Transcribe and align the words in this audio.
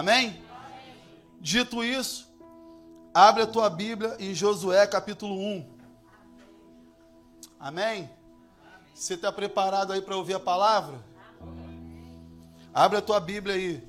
Amém? 0.00 0.42
Dito 1.42 1.84
isso, 1.84 2.26
abre 3.12 3.42
a 3.42 3.46
tua 3.46 3.68
Bíblia 3.68 4.16
em 4.18 4.34
Josué 4.34 4.86
capítulo 4.86 5.34
1. 5.34 5.68
Amém? 7.58 8.08
Você 8.94 9.12
está 9.12 9.30
preparado 9.30 9.92
aí 9.92 10.00
para 10.00 10.16
ouvir 10.16 10.32
a 10.32 10.40
palavra? 10.40 11.04
Abre 12.72 12.96
a 12.96 13.02
tua 13.02 13.20
Bíblia 13.20 13.54
aí. 13.54 13.86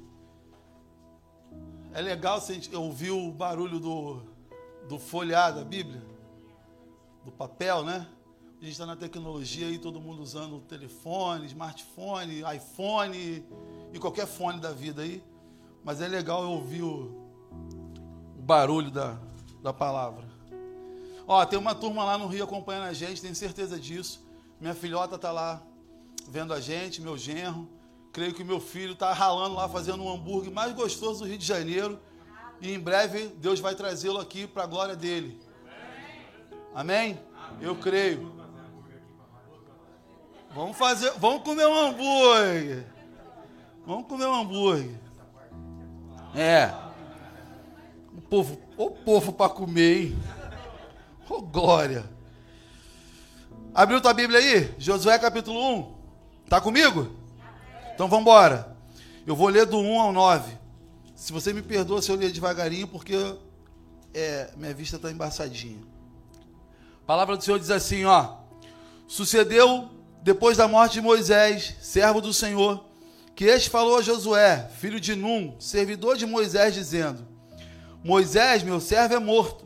É 1.94 2.02
legal 2.02 2.42
você 2.42 2.60
ouvir 2.76 3.12
o 3.12 3.32
barulho 3.32 3.80
do, 3.80 4.22
do 4.90 5.00
folhear 5.00 5.56
da 5.56 5.64
Bíblia, 5.64 6.04
do 7.24 7.32
papel, 7.32 7.86
né? 7.86 8.06
A 8.60 8.66
gente 8.66 8.74
está 8.74 8.86
na 8.86 8.98
tecnologia 8.98 9.68
aí, 9.68 9.80
todo 9.80 10.02
mundo 10.02 10.22
usando 10.22 10.60
telefone, 10.60 11.46
smartphone, 11.46 12.44
iPhone 12.54 13.46
e 13.94 13.98
qualquer 13.98 14.28
fone 14.28 14.60
da 14.60 14.74
vida 14.74 15.04
aí. 15.04 15.24
Mas 15.84 16.02
é 16.02 16.08
legal 16.08 16.44
eu 16.44 16.52
ouvir 16.52 16.84
o, 16.84 17.30
o 18.38 18.42
barulho 18.42 18.92
da, 18.92 19.18
da 19.62 19.74
palavra. 19.74 20.30
Ó, 21.28 21.46
tem 21.46 21.58
uma 21.58 21.74
turma 21.74 22.04
lá 22.04 22.18
no 22.18 22.28
Rio 22.28 22.44
acompanhando 22.44 22.86
a 22.86 22.94
gente, 22.94 23.22
tenho 23.22 23.36
certeza 23.36 23.80
disso. 23.80 24.26
Minha 24.60 24.74
filhota 24.74 25.16
está 25.16 25.32
lá 25.32 25.62
vendo 26.28 26.54
a 26.54 26.60
gente, 26.60 27.02
meu 27.02 27.18
genro. 27.18 27.68
Creio 28.12 28.34
que 28.34 28.44
meu 28.44 28.60
filho 28.60 28.94
está 28.94 29.14
ralando 29.14 29.56
lá, 29.56 29.70
fazendo 29.70 30.04
um 30.04 30.12
hambúrguer 30.12 30.52
mais 30.52 30.74
gostoso 30.74 31.20
do 31.20 31.26
Rio 31.26 31.38
de 31.38 31.46
Janeiro. 31.46 32.00
E 32.60 32.72
em 32.72 32.80
breve 32.80 33.28
Deus 33.38 33.60
vai 33.60 33.74
trazê-lo 33.74 34.20
aqui 34.20 34.46
para 34.46 34.64
a 34.64 34.68
glória 34.68 34.96
dele. 34.96 35.40
Amém? 36.76 37.20
Eu 37.60 37.76
creio. 37.76 38.32
Vamos 40.54 40.78
fazer, 40.78 41.12
vamos 41.18 41.44
comer 41.44 41.66
um 41.66 41.78
hambúrguer. 41.78 42.86
Vamos 43.86 44.06
comer 44.08 44.26
um 44.26 44.36
hambúrguer. 44.36 45.00
É. 46.36 46.74
O 48.16 48.22
povo, 48.22 48.58
o 48.78 48.90
povo 48.90 49.34
para 49.34 49.50
comer, 49.50 50.04
hein? 50.04 50.20
Oh, 51.30 51.42
glória. 51.42 52.04
Abriu 53.74 54.02
tua 54.02 54.14
Bíblia 54.14 54.40
aí? 54.40 54.76
Josué 54.78 55.18
capítulo 55.18 55.60
1. 55.78 55.96
Tá 56.50 56.60
comigo? 56.60 57.16
Então 57.94 58.08
vamos 58.08 58.24
embora. 58.24 58.76
Eu 59.26 59.36
vou 59.36 59.48
ler 59.48 59.66
do 59.66 59.78
1 59.78 60.02
ao 60.02 60.12
9. 60.12 60.58
Se 61.16 61.32
você 61.32 61.54
me 61.54 61.62
perdoa 61.62 62.02
se 62.02 62.12
eu 62.12 62.16
ler 62.16 62.32
devagarinho, 62.32 62.88
porque 62.88 63.16
é, 64.14 64.50
minha 64.58 64.74
vista 64.74 64.98
está 64.98 65.10
embaçadinha. 65.10 65.80
A 67.04 67.06
palavra 67.06 67.38
do 67.38 67.44
Senhor 67.44 67.60
diz 67.60 67.72
assim, 67.72 68.04
ó. 68.06 68.38
Sucedeu 69.08 69.90
depois 70.22 70.58
da 70.58 70.68
morte 70.68 70.94
de 70.94 71.02
Moisés, 71.02 71.76
servo 71.82 72.22
do 72.22 72.34
Senhor, 72.34 72.84
que 73.42 73.46
este 73.48 73.72
falou 73.72 73.98
a 73.98 74.04
Josué, 74.04 74.70
filho 74.78 75.00
de 75.00 75.16
Num, 75.16 75.60
servidor 75.60 76.16
de 76.16 76.28
Moisés, 76.28 76.76
dizendo: 76.76 77.28
Moisés, 78.04 78.62
meu 78.62 78.80
servo, 78.80 79.16
é 79.16 79.20
morto. 79.20 79.66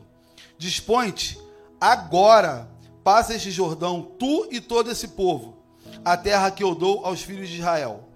Dispõe-te 0.57 1.37
agora, 1.77 2.71
passa 3.03 3.35
este 3.35 3.51
Jordão, 3.51 4.01
tu 4.17 4.47
e 4.49 4.61
todo 4.61 4.89
esse 4.89 5.09
povo, 5.09 5.57
a 6.05 6.15
terra 6.15 6.51
que 6.51 6.63
eu 6.63 6.73
dou 6.73 7.05
aos 7.05 7.21
filhos 7.21 7.49
de 7.49 7.57
Israel. 7.57 8.07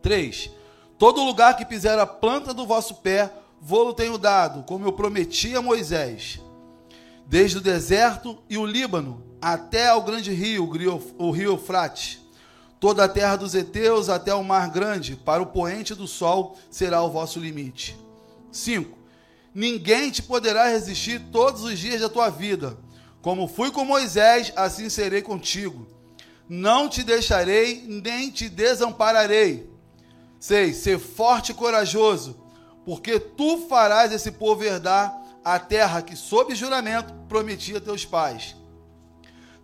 3. 0.00 0.48
Todo 0.96 1.24
lugar 1.24 1.56
que 1.56 1.66
piser 1.66 1.98
a 1.98 2.06
planta 2.06 2.54
do 2.54 2.64
vosso 2.64 2.94
pé, 2.94 3.32
vou-lo 3.60 3.92
tenho 3.92 4.16
dado, 4.16 4.62
como 4.62 4.86
eu 4.86 4.92
prometi 4.92 5.56
a 5.56 5.60
Moisés. 5.60 6.40
Desde 7.26 7.58
o 7.58 7.60
deserto 7.60 8.38
e 8.48 8.56
o 8.56 8.64
Líbano, 8.64 9.24
até 9.42 9.88
ao 9.88 10.02
grande 10.02 10.30
rio, 10.30 10.70
o 11.18 11.30
rio 11.32 11.50
Eufrates. 11.50 12.27
Toda 12.80 13.04
a 13.04 13.08
terra 13.08 13.36
dos 13.36 13.54
heteus 13.54 14.08
até 14.08 14.32
o 14.32 14.44
mar 14.44 14.70
grande, 14.70 15.16
para 15.16 15.42
o 15.42 15.46
poente 15.46 15.94
do 15.94 16.06
sol 16.06 16.56
será 16.70 17.02
o 17.02 17.10
vosso 17.10 17.40
limite. 17.40 17.98
5. 18.52 18.96
Ninguém 19.52 20.10
te 20.10 20.22
poderá 20.22 20.68
resistir 20.68 21.20
todos 21.32 21.64
os 21.64 21.78
dias 21.78 22.00
da 22.00 22.08
tua 22.08 22.30
vida. 22.30 22.78
Como 23.20 23.48
fui 23.48 23.72
com 23.72 23.84
Moisés, 23.84 24.52
assim 24.54 24.88
serei 24.88 25.22
contigo. 25.22 25.88
Não 26.48 26.88
te 26.88 27.02
deixarei, 27.02 27.84
nem 27.86 28.30
te 28.30 28.48
desampararei. 28.48 29.68
6. 30.38 30.76
Ser 30.76 30.98
forte 31.00 31.50
e 31.50 31.54
corajoso, 31.54 32.40
porque 32.84 33.18
tu 33.18 33.66
farás 33.68 34.12
esse 34.12 34.30
povo 34.30 34.62
herdar 34.62 35.12
a 35.44 35.58
terra 35.58 36.00
que, 36.00 36.14
sob 36.14 36.54
juramento, 36.54 37.12
prometi 37.28 37.76
a 37.76 37.80
teus 37.80 38.04
pais. 38.04 38.54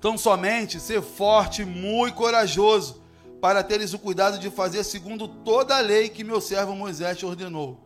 Tão 0.01 0.19
somente 0.19 0.81
ser 0.81 1.01
forte 1.01 1.63
e 1.63 1.65
muito 1.65 2.17
corajoso, 2.17 3.04
para 3.45 3.63
teres 3.63 3.93
o 3.93 3.99
cuidado 3.99 4.39
de 4.39 4.49
fazer 4.49 4.83
segundo 4.85 5.29
toda 5.29 5.77
a 5.77 5.81
lei 5.81 6.09
que 6.09 6.25
meu 6.25 6.41
servo 6.41 6.75
Moisés 6.75 7.19
te 7.19 7.27
ordenou. 7.27 7.79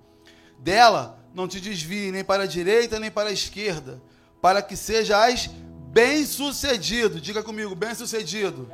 Dela 0.56 1.18
não 1.34 1.48
te 1.48 1.60
desvie 1.60 2.12
nem 2.12 2.22
para 2.22 2.44
a 2.44 2.46
direita 2.46 3.00
nem 3.00 3.10
para 3.10 3.30
a 3.30 3.32
esquerda, 3.32 4.00
para 4.40 4.62
que 4.62 4.76
sejas 4.76 5.50
bem-sucedido. 5.90 7.20
Diga 7.20 7.42
comigo, 7.42 7.74
bem-sucedido. 7.74 8.70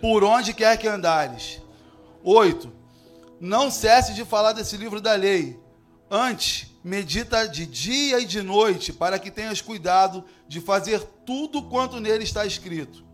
Por 0.00 0.24
onde 0.24 0.54
quer 0.54 0.78
que 0.78 0.88
andares. 0.88 1.60
8. 2.24 2.72
Não 3.38 3.70
cesse 3.70 4.14
de 4.14 4.24
falar 4.24 4.52
desse 4.52 4.78
livro 4.78 4.98
da 4.98 5.12
lei. 5.12 5.60
Antes, 6.10 6.70
medita 6.82 7.46
de 7.46 7.66
dia 7.66 8.18
e 8.18 8.24
de 8.24 8.40
noite, 8.40 8.94
para 8.94 9.18
que 9.18 9.30
tenhas 9.30 9.60
cuidado 9.60 10.24
de 10.48 10.58
fazer 10.58 11.02
tudo 11.26 11.64
quanto 11.64 12.00
nele 12.00 12.24
está 12.24 12.46
escrito. 12.46 13.05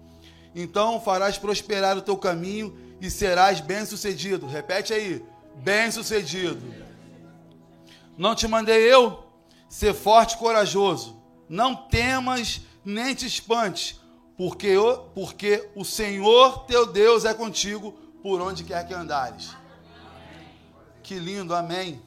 Então 0.55 1.01
farás 1.01 1.39
prosperar 1.39 1.97
o 1.97 2.03
teu 2.03 2.17
caminho 2.17 2.77
e 3.01 3.11
serás 3.11 3.61
bem-sucedido. 3.61 4.47
Repete 4.47 4.93
aí: 4.93 5.25
bem-sucedido. 5.57 6.63
Não 8.17 8.35
te 8.35 8.47
mandei 8.47 8.93
eu? 8.93 9.25
Ser 9.69 9.95
forte 9.95 10.35
e 10.35 10.39
corajoso. 10.39 11.21
Não 11.49 11.75
temas 11.75 12.61
nem 12.85 13.15
te 13.15 13.27
espantes, 13.27 14.01
porque, 14.37 14.75
porque 15.15 15.71
o 15.75 15.85
Senhor 15.85 16.65
teu 16.67 16.87
Deus 16.87 17.25
é 17.25 17.33
contigo 17.33 17.93
por 18.23 18.41
onde 18.41 18.65
quer 18.65 18.87
que 18.87 18.95
andares. 18.95 19.57
Que 21.03 21.19
lindo, 21.19 21.55
amém. 21.55 22.01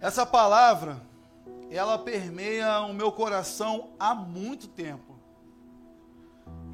Essa 0.00 0.26
palavra, 0.26 1.00
ela 1.70 1.98
permeia 1.98 2.80
o 2.80 2.92
meu 2.92 3.12
coração 3.12 3.90
há 3.98 4.14
muito 4.14 4.66
tempo. 4.68 5.15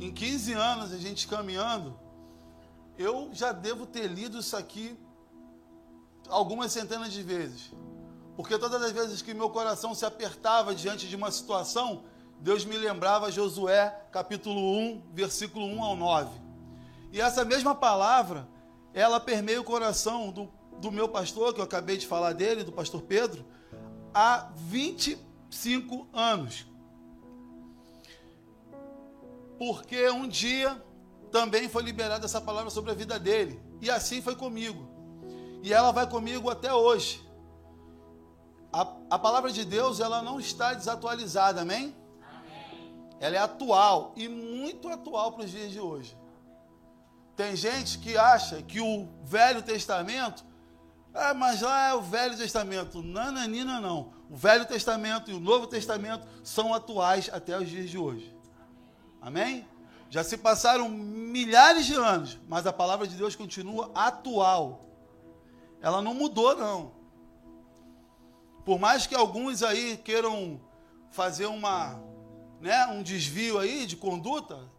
Em 0.02 0.12
15 0.12 0.52
anos 0.52 0.92
a 0.92 0.98
gente 0.98 1.28
caminhando, 1.28 1.98
eu 2.98 3.30
já 3.32 3.52
devo 3.52 3.86
ter 3.86 4.06
lido 4.06 4.38
isso 4.38 4.56
aqui 4.56 4.98
algumas 6.28 6.72
centenas 6.72 7.12
de 7.12 7.22
vezes. 7.22 7.72
Porque 8.36 8.58
todas 8.58 8.82
as 8.82 8.92
vezes 8.92 9.22
que 9.22 9.32
meu 9.34 9.50
coração 9.50 9.94
se 9.94 10.04
apertava 10.04 10.74
diante 10.74 11.08
de 11.08 11.14
uma 11.14 11.30
situação, 11.30 12.04
Deus 12.40 12.64
me 12.64 12.76
lembrava 12.76 13.30
Josué 13.30 13.90
capítulo 14.10 14.60
1, 14.78 15.02
versículo 15.12 15.66
1 15.66 15.82
ao 15.82 15.96
9. 15.96 16.40
E 17.12 17.20
essa 17.20 17.44
mesma 17.44 17.74
palavra, 17.74 18.48
ela 18.92 19.20
permeia 19.20 19.60
o 19.60 19.64
coração 19.64 20.32
do 20.32 20.50
do 20.82 20.90
meu 20.90 21.08
pastor, 21.08 21.54
que 21.54 21.60
eu 21.60 21.64
acabei 21.64 21.96
de 21.96 22.08
falar 22.08 22.32
dele, 22.32 22.64
do 22.64 22.72
pastor 22.72 23.02
Pedro, 23.02 23.44
há 24.12 24.50
25 24.56 26.08
anos. 26.12 26.66
Porque 29.62 30.10
um 30.10 30.26
dia 30.26 30.76
também 31.30 31.68
foi 31.68 31.84
liberada 31.84 32.24
essa 32.24 32.40
palavra 32.40 32.68
sobre 32.68 32.90
a 32.90 32.94
vida 32.94 33.16
dele. 33.16 33.62
E 33.80 33.88
assim 33.88 34.20
foi 34.20 34.34
comigo. 34.34 34.88
E 35.62 35.72
ela 35.72 35.92
vai 35.92 36.04
comigo 36.04 36.50
até 36.50 36.74
hoje. 36.74 37.24
A, 38.72 38.80
a 39.08 39.18
palavra 39.20 39.52
de 39.52 39.64
Deus, 39.64 40.00
ela 40.00 40.20
não 40.20 40.40
está 40.40 40.74
desatualizada, 40.74 41.60
amém? 41.60 41.94
amém? 42.28 43.16
Ela 43.20 43.36
é 43.36 43.38
atual 43.38 44.12
e 44.16 44.28
muito 44.28 44.88
atual 44.88 45.30
para 45.30 45.44
os 45.44 45.50
dias 45.52 45.70
de 45.70 45.78
hoje. 45.78 46.18
Tem 47.36 47.54
gente 47.54 48.00
que 48.00 48.16
acha 48.16 48.60
que 48.62 48.80
o 48.80 49.06
Velho 49.22 49.62
Testamento 49.62 50.44
ah, 51.14 51.34
mas 51.34 51.60
lá 51.60 51.90
é 51.90 51.94
o 51.94 52.00
Velho 52.00 52.36
Testamento. 52.36 53.00
Nananina, 53.00 53.80
não. 53.80 54.12
O 54.28 54.34
Velho 54.34 54.64
Testamento 54.64 55.30
e 55.30 55.34
o 55.34 55.38
Novo 55.38 55.68
Testamento 55.68 56.26
são 56.42 56.74
atuais 56.74 57.30
até 57.32 57.56
os 57.56 57.68
dias 57.68 57.88
de 57.90 57.98
hoje. 57.98 58.41
Amém? 59.22 59.66
Já 60.10 60.22
se 60.22 60.36
passaram 60.36 60.90
milhares 60.90 61.86
de 61.86 61.94
anos, 61.94 62.38
mas 62.46 62.66
a 62.66 62.72
palavra 62.72 63.06
de 63.06 63.14
Deus 63.14 63.34
continua 63.34 63.90
atual. 63.94 64.84
Ela 65.80 66.02
não 66.02 66.12
mudou, 66.12 66.54
não. 66.54 66.92
Por 68.64 68.78
mais 68.78 69.06
que 69.06 69.14
alguns 69.14 69.62
aí 69.62 69.96
queiram 69.96 70.60
fazer 71.10 71.46
uma, 71.46 71.98
né, 72.60 72.86
um 72.88 73.02
desvio 73.02 73.58
aí 73.58 73.86
de 73.86 73.96
conduta, 73.96 74.70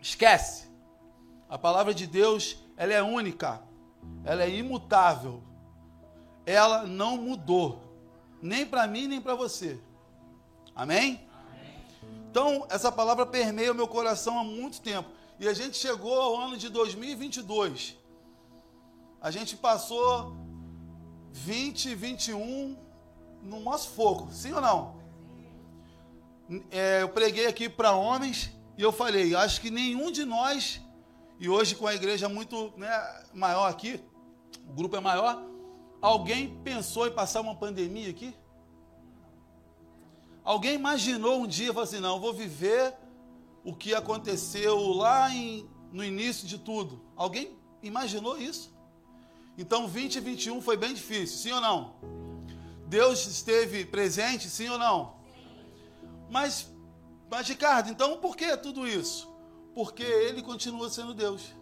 esquece. 0.00 0.68
A 1.48 1.56
palavra 1.56 1.94
de 1.94 2.06
Deus, 2.06 2.56
ela 2.76 2.92
é 2.92 3.02
única 3.02 3.62
ela 4.24 4.42
é 4.42 4.50
imutável. 4.50 5.42
Ela 6.44 6.84
não 6.84 7.16
mudou, 7.16 7.82
nem 8.40 8.66
para 8.66 8.86
mim, 8.86 9.06
nem 9.06 9.20
para 9.20 9.34
você. 9.34 9.80
Amém? 10.74 11.28
Então, 12.32 12.66
essa 12.70 12.90
palavra 12.90 13.26
permeia 13.26 13.72
o 13.72 13.74
meu 13.74 13.86
coração 13.86 14.38
há 14.38 14.42
muito 14.42 14.80
tempo. 14.80 15.10
E 15.38 15.46
a 15.46 15.52
gente 15.52 15.76
chegou 15.76 16.18
ao 16.18 16.34
ano 16.34 16.56
de 16.56 16.70
2022. 16.70 17.94
A 19.20 19.30
gente 19.30 19.54
passou 19.54 20.34
2021 21.44 22.74
no 23.42 23.60
nosso 23.60 23.90
fogo, 23.90 24.32
sim 24.32 24.50
ou 24.50 24.62
não? 24.62 24.96
É, 26.70 27.02
eu 27.02 27.10
preguei 27.10 27.46
aqui 27.46 27.68
para 27.68 27.92
homens 27.92 28.50
e 28.78 28.82
eu 28.82 28.92
falei, 28.92 29.34
acho 29.34 29.60
que 29.60 29.70
nenhum 29.70 30.10
de 30.10 30.24
nós, 30.24 30.80
e 31.38 31.50
hoje 31.50 31.74
com 31.74 31.86
a 31.86 31.94
igreja 31.94 32.30
muito 32.30 32.72
né, 32.78 33.24
maior 33.34 33.68
aqui, 33.68 34.02
o 34.66 34.72
grupo 34.72 34.96
é 34.96 35.00
maior, 35.00 35.44
alguém 36.00 36.58
pensou 36.64 37.06
em 37.06 37.12
passar 37.12 37.42
uma 37.42 37.54
pandemia 37.54 38.08
aqui? 38.08 38.34
Alguém 40.44 40.74
imaginou 40.74 41.40
um 41.40 41.46
dia, 41.46 41.68
falou 41.68 41.84
assim, 41.84 42.00
não, 42.00 42.20
vou 42.20 42.32
viver 42.32 42.94
o 43.64 43.74
que 43.74 43.94
aconteceu 43.94 44.76
lá 44.92 45.32
em, 45.32 45.68
no 45.92 46.04
início 46.04 46.46
de 46.48 46.58
tudo. 46.58 47.00
Alguém 47.16 47.56
imaginou 47.82 48.36
isso? 48.38 48.72
Então 49.56 49.82
2021 49.82 50.60
foi 50.60 50.76
bem 50.76 50.94
difícil, 50.94 51.38
sim 51.38 51.52
ou 51.52 51.60
não? 51.60 51.94
Deus 52.86 53.26
esteve 53.26 53.84
presente, 53.84 54.48
sim 54.48 54.68
ou 54.68 54.78
não? 54.78 55.14
Mas, 56.28 56.70
mas 57.30 57.48
Ricardo, 57.48 57.90
então 57.90 58.16
por 58.18 58.36
que 58.36 58.56
tudo 58.56 58.86
isso? 58.86 59.30
Porque 59.74 60.02
ele 60.02 60.42
continua 60.42 60.90
sendo 60.90 61.14
Deus. 61.14 61.54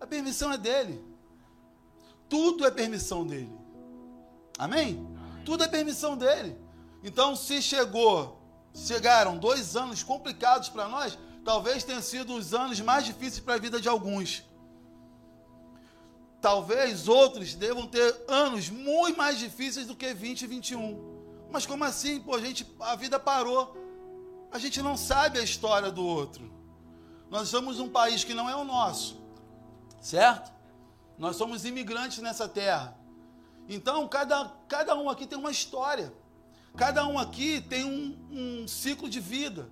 A 0.00 0.06
permissão 0.06 0.52
é 0.52 0.58
dele. 0.58 1.02
Tudo 2.28 2.66
é 2.66 2.70
permissão 2.70 3.26
dele. 3.26 3.52
Amém? 4.58 5.06
Tudo 5.44 5.62
é 5.62 5.68
permissão 5.68 6.16
dele. 6.16 6.63
Então, 7.04 7.36
se 7.36 7.60
chegou, 7.60 8.40
chegaram 8.74 9.36
dois 9.36 9.76
anos 9.76 10.02
complicados 10.02 10.70
para 10.70 10.88
nós, 10.88 11.18
talvez 11.44 11.84
tenham 11.84 12.00
sido 12.00 12.34
os 12.34 12.54
anos 12.54 12.80
mais 12.80 13.04
difíceis 13.04 13.40
para 13.40 13.54
a 13.54 13.58
vida 13.58 13.78
de 13.78 13.90
alguns. 13.90 14.42
Talvez 16.40 17.06
outros 17.06 17.54
devam 17.54 17.86
ter 17.86 18.24
anos 18.26 18.70
muito 18.70 19.18
mais 19.18 19.38
difíceis 19.38 19.86
do 19.86 19.94
que 19.94 20.14
20 20.14 20.42
e 20.42 20.46
21. 20.46 21.48
Mas 21.52 21.66
como 21.66 21.84
assim? 21.84 22.20
Pô, 22.20 22.36
a, 22.36 22.40
gente, 22.40 22.66
a 22.80 22.96
vida 22.96 23.20
parou. 23.20 23.76
A 24.50 24.58
gente 24.58 24.80
não 24.80 24.96
sabe 24.96 25.38
a 25.38 25.42
história 25.42 25.90
do 25.90 26.04
outro. 26.04 26.50
Nós 27.28 27.48
somos 27.48 27.78
um 27.80 27.88
país 27.88 28.24
que 28.24 28.32
não 28.32 28.48
é 28.48 28.56
o 28.56 28.64
nosso, 28.64 29.20
certo? 30.00 30.52
Nós 31.18 31.36
somos 31.36 31.64
imigrantes 31.66 32.18
nessa 32.18 32.48
terra. 32.48 32.96
Então, 33.68 34.06
cada, 34.08 34.50
cada 34.68 34.94
um 34.94 35.10
aqui 35.10 35.26
tem 35.26 35.38
uma 35.38 35.50
história. 35.50 36.12
Cada 36.76 37.06
um 37.06 37.18
aqui 37.18 37.60
tem 37.60 37.84
um, 37.84 38.62
um 38.62 38.68
ciclo 38.68 39.08
de 39.08 39.20
vida 39.20 39.70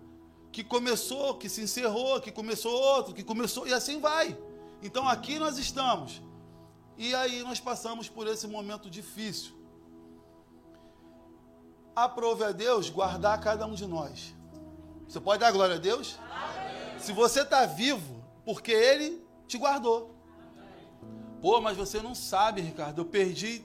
que 0.52 0.62
começou, 0.62 1.34
que 1.34 1.48
se 1.48 1.62
encerrou, 1.62 2.20
que 2.20 2.30
começou 2.30 2.72
outro, 2.72 3.12
que 3.14 3.24
começou, 3.24 3.66
e 3.66 3.72
assim 3.72 3.98
vai. 3.98 4.38
Então, 4.82 5.08
aqui 5.08 5.38
nós 5.38 5.58
estamos. 5.58 6.22
E 6.96 7.14
aí 7.14 7.42
nós 7.42 7.58
passamos 7.58 8.08
por 8.08 8.26
esse 8.26 8.46
momento 8.46 8.88
difícil. 8.90 9.52
Aprove 11.96 12.44
a 12.44 12.52
Deus 12.52 12.88
guardar 12.88 13.40
cada 13.40 13.66
um 13.66 13.74
de 13.74 13.86
nós. 13.86 14.34
Você 15.08 15.20
pode 15.20 15.40
dar 15.40 15.50
glória 15.50 15.76
a 15.76 15.78
Deus? 15.78 16.18
Amém. 16.20 16.98
Se 17.00 17.12
você 17.12 17.42
está 17.42 17.66
vivo, 17.66 18.24
porque 18.44 18.70
Ele 18.70 19.26
te 19.48 19.58
guardou. 19.58 20.14
Pô, 21.40 21.60
mas 21.60 21.76
você 21.76 22.00
não 22.00 22.14
sabe, 22.14 22.60
Ricardo. 22.60 23.00
Eu 23.00 23.06
perdi 23.06 23.64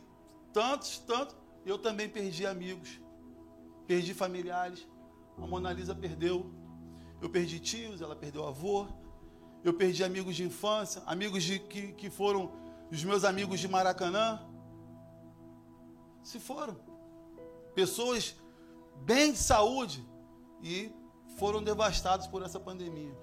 tantos, 0.51 0.98
tantos. 1.00 1.36
Eu 1.66 1.78
também 1.78 2.10
perdi 2.10 2.45
amigos. 2.45 3.00
Perdi 3.88 4.13
familiares. 4.13 4.88
A 5.38 5.48
Mona 5.48 5.72
Lisa 5.72 5.95
perdeu. 5.95 6.51
Eu 7.22 7.30
perdi 7.30 7.60
tios, 7.60 8.01
ela 8.01 8.16
perdeu 8.16 8.45
avô. 8.48 8.88
Eu 9.63 9.74
perdi 9.74 10.04
amigos 10.04 10.36
de 10.36 10.44
infância, 10.44 11.01
amigos 11.06 11.44
de, 11.44 11.60
que, 11.60 11.94
que 11.94 12.10
foram 12.10 12.51
os 12.92 13.04
meus 13.04 13.24
amigos 13.24 13.60
de 13.60 13.68
Maracanã. 13.68 14.42
Se 16.22 16.39
foram. 16.39 16.78
Pessoas 17.74 18.36
bem 19.04 19.31
de 19.31 19.38
saúde 19.38 20.06
e 20.62 20.92
foram 21.38 21.63
devastados 21.63 22.28
por 22.28 22.42
essa 22.42 22.60
pandemia. 22.60 23.16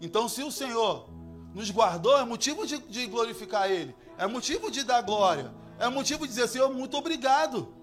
Então, 0.00 0.28
se 0.28 0.42
o 0.42 0.50
Senhor 0.50 1.08
nos 1.54 1.70
guardou, 1.70 2.18
é 2.18 2.24
motivo 2.24 2.66
de, 2.66 2.78
de 2.78 3.06
glorificar 3.06 3.70
Ele, 3.70 3.94
é 4.18 4.26
motivo 4.26 4.70
de 4.70 4.82
dar 4.82 5.00
glória, 5.00 5.54
é 5.78 5.88
motivo 5.88 6.26
de 6.26 6.28
dizer, 6.28 6.48
Senhor, 6.48 6.70
muito 6.72 6.96
obrigado. 6.96 7.74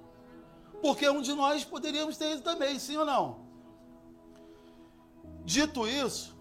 Porque 0.83 1.09
um 1.09 1.21
de 1.21 1.33
nós 1.33 1.63
poderíamos 1.63 2.17
ter 2.17 2.33
ido 2.33 2.41
também, 2.41 2.77
sim 2.77 2.97
ou 2.97 3.05
não? 3.05 3.39
Dito 5.45 5.87
isso, 5.87 6.35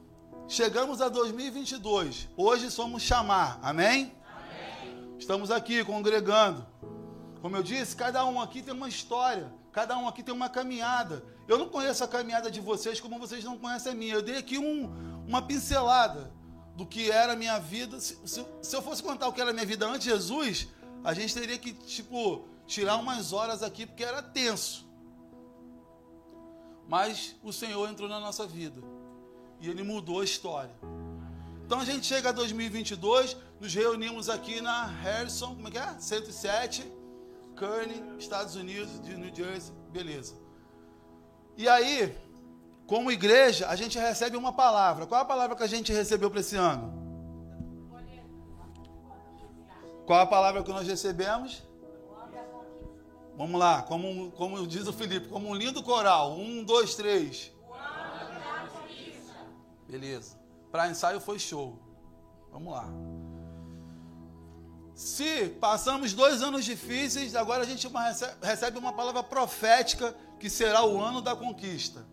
chegamos 0.48 1.00
a 1.00 1.08
2022. 1.08 2.28
Hoje 2.36 2.68
somos 2.68 3.04
chamar, 3.04 3.60
amém? 3.62 4.12
amém? 4.82 5.16
Estamos 5.16 5.52
aqui 5.52 5.84
congregando. 5.84 6.66
Como 7.40 7.56
eu 7.56 7.62
disse, 7.62 7.94
cada 7.94 8.26
um 8.26 8.40
aqui 8.40 8.60
tem 8.62 8.74
uma 8.74 8.88
história, 8.88 9.54
cada 9.70 9.96
um 9.96 10.08
aqui 10.08 10.24
tem 10.24 10.34
uma 10.34 10.48
caminhada. 10.48 11.24
Eu 11.46 11.56
não 11.56 11.68
conheço 11.68 12.02
a 12.02 12.08
caminhada 12.08 12.50
de 12.50 12.60
vocês 12.60 13.00
como 13.00 13.20
vocês 13.20 13.44
não 13.44 13.56
conhecem 13.56 13.92
a 13.92 13.94
minha. 13.94 14.14
Eu 14.14 14.22
dei 14.22 14.38
aqui 14.38 14.58
um, 14.58 14.90
uma 15.24 15.40
pincelada 15.40 16.32
do 16.74 16.84
que 16.84 17.12
era 17.12 17.34
a 17.34 17.36
minha 17.36 17.60
vida. 17.60 18.00
Se, 18.00 18.18
se, 18.24 18.44
se, 18.60 18.74
eu 18.74 18.82
fosse 18.82 19.04
contar 19.04 19.28
o 19.28 19.32
que 19.32 19.40
era 19.40 19.50
a 19.50 19.54
minha 19.54 19.66
vida 19.66 19.86
antes 19.86 20.02
de 20.02 20.10
Jesus, 20.10 20.66
a 21.04 21.14
gente 21.14 21.32
teria 21.32 21.58
que, 21.58 21.72
tipo, 21.72 22.48
tirar 22.66 22.96
umas 22.96 23.32
horas 23.32 23.62
aqui, 23.62 23.86
porque 23.86 24.04
era 24.04 24.22
tenso. 24.22 24.86
Mas 26.88 27.36
o 27.42 27.52
Senhor 27.52 27.88
entrou 27.88 28.08
na 28.08 28.20
nossa 28.20 28.46
vida. 28.46 28.80
E 29.60 29.68
Ele 29.68 29.82
mudou 29.82 30.20
a 30.20 30.24
história. 30.24 30.74
Então 31.64 31.80
a 31.80 31.84
gente 31.84 32.04
chega 32.04 32.30
a 32.30 32.32
2022, 32.32 33.36
nos 33.60 33.72
reunimos 33.72 34.28
aqui 34.28 34.60
na 34.60 34.84
Harrison, 34.84 35.54
como 35.54 35.68
é 35.68 35.70
que 35.70 35.78
é? 35.78 35.98
107, 35.98 36.84
Kearney, 37.56 38.02
Estados 38.18 38.56
Unidos, 38.56 39.00
de 39.00 39.16
New 39.16 39.34
Jersey, 39.34 39.72
beleza. 39.90 40.34
E 41.56 41.68
aí, 41.68 42.14
como 42.86 43.10
igreja, 43.10 43.68
a 43.68 43.76
gente 43.76 43.98
recebe 43.98 44.36
uma 44.36 44.52
palavra. 44.52 45.06
Qual 45.06 45.20
a 45.20 45.24
palavra 45.24 45.56
que 45.56 45.62
a 45.62 45.66
gente 45.66 45.92
recebeu 45.92 46.30
para 46.30 46.40
esse 46.40 46.56
ano? 46.56 47.00
Qual 50.04 50.20
a 50.20 50.26
palavra 50.26 50.62
que 50.62 50.70
nós 50.70 50.86
recebemos? 50.86 51.62
Vamos 53.36 53.58
lá, 53.58 53.82
como, 53.82 54.30
como 54.32 54.66
diz 54.66 54.86
o 54.86 54.92
Felipe, 54.92 55.28
como 55.28 55.48
um 55.48 55.54
lindo 55.54 55.82
coral. 55.82 56.38
Um, 56.38 56.62
dois, 56.62 56.94
três. 56.94 57.50
Beleza. 59.88 60.38
Para 60.70 60.88
ensaio 60.88 61.20
foi 61.20 61.38
show. 61.38 61.78
Vamos 62.50 62.72
lá. 62.72 62.88
Se 64.94 65.48
passamos 65.60 66.12
dois 66.12 66.42
anos 66.42 66.64
difíceis, 66.64 67.34
agora 67.34 67.62
a 67.62 67.66
gente 67.66 67.88
recebe 68.42 68.78
uma 68.78 68.92
palavra 68.92 69.22
profética 69.22 70.14
que 70.38 70.50
será 70.50 70.84
o 70.84 71.00
ano 71.00 71.20
da 71.20 71.34
conquista. 71.34 72.06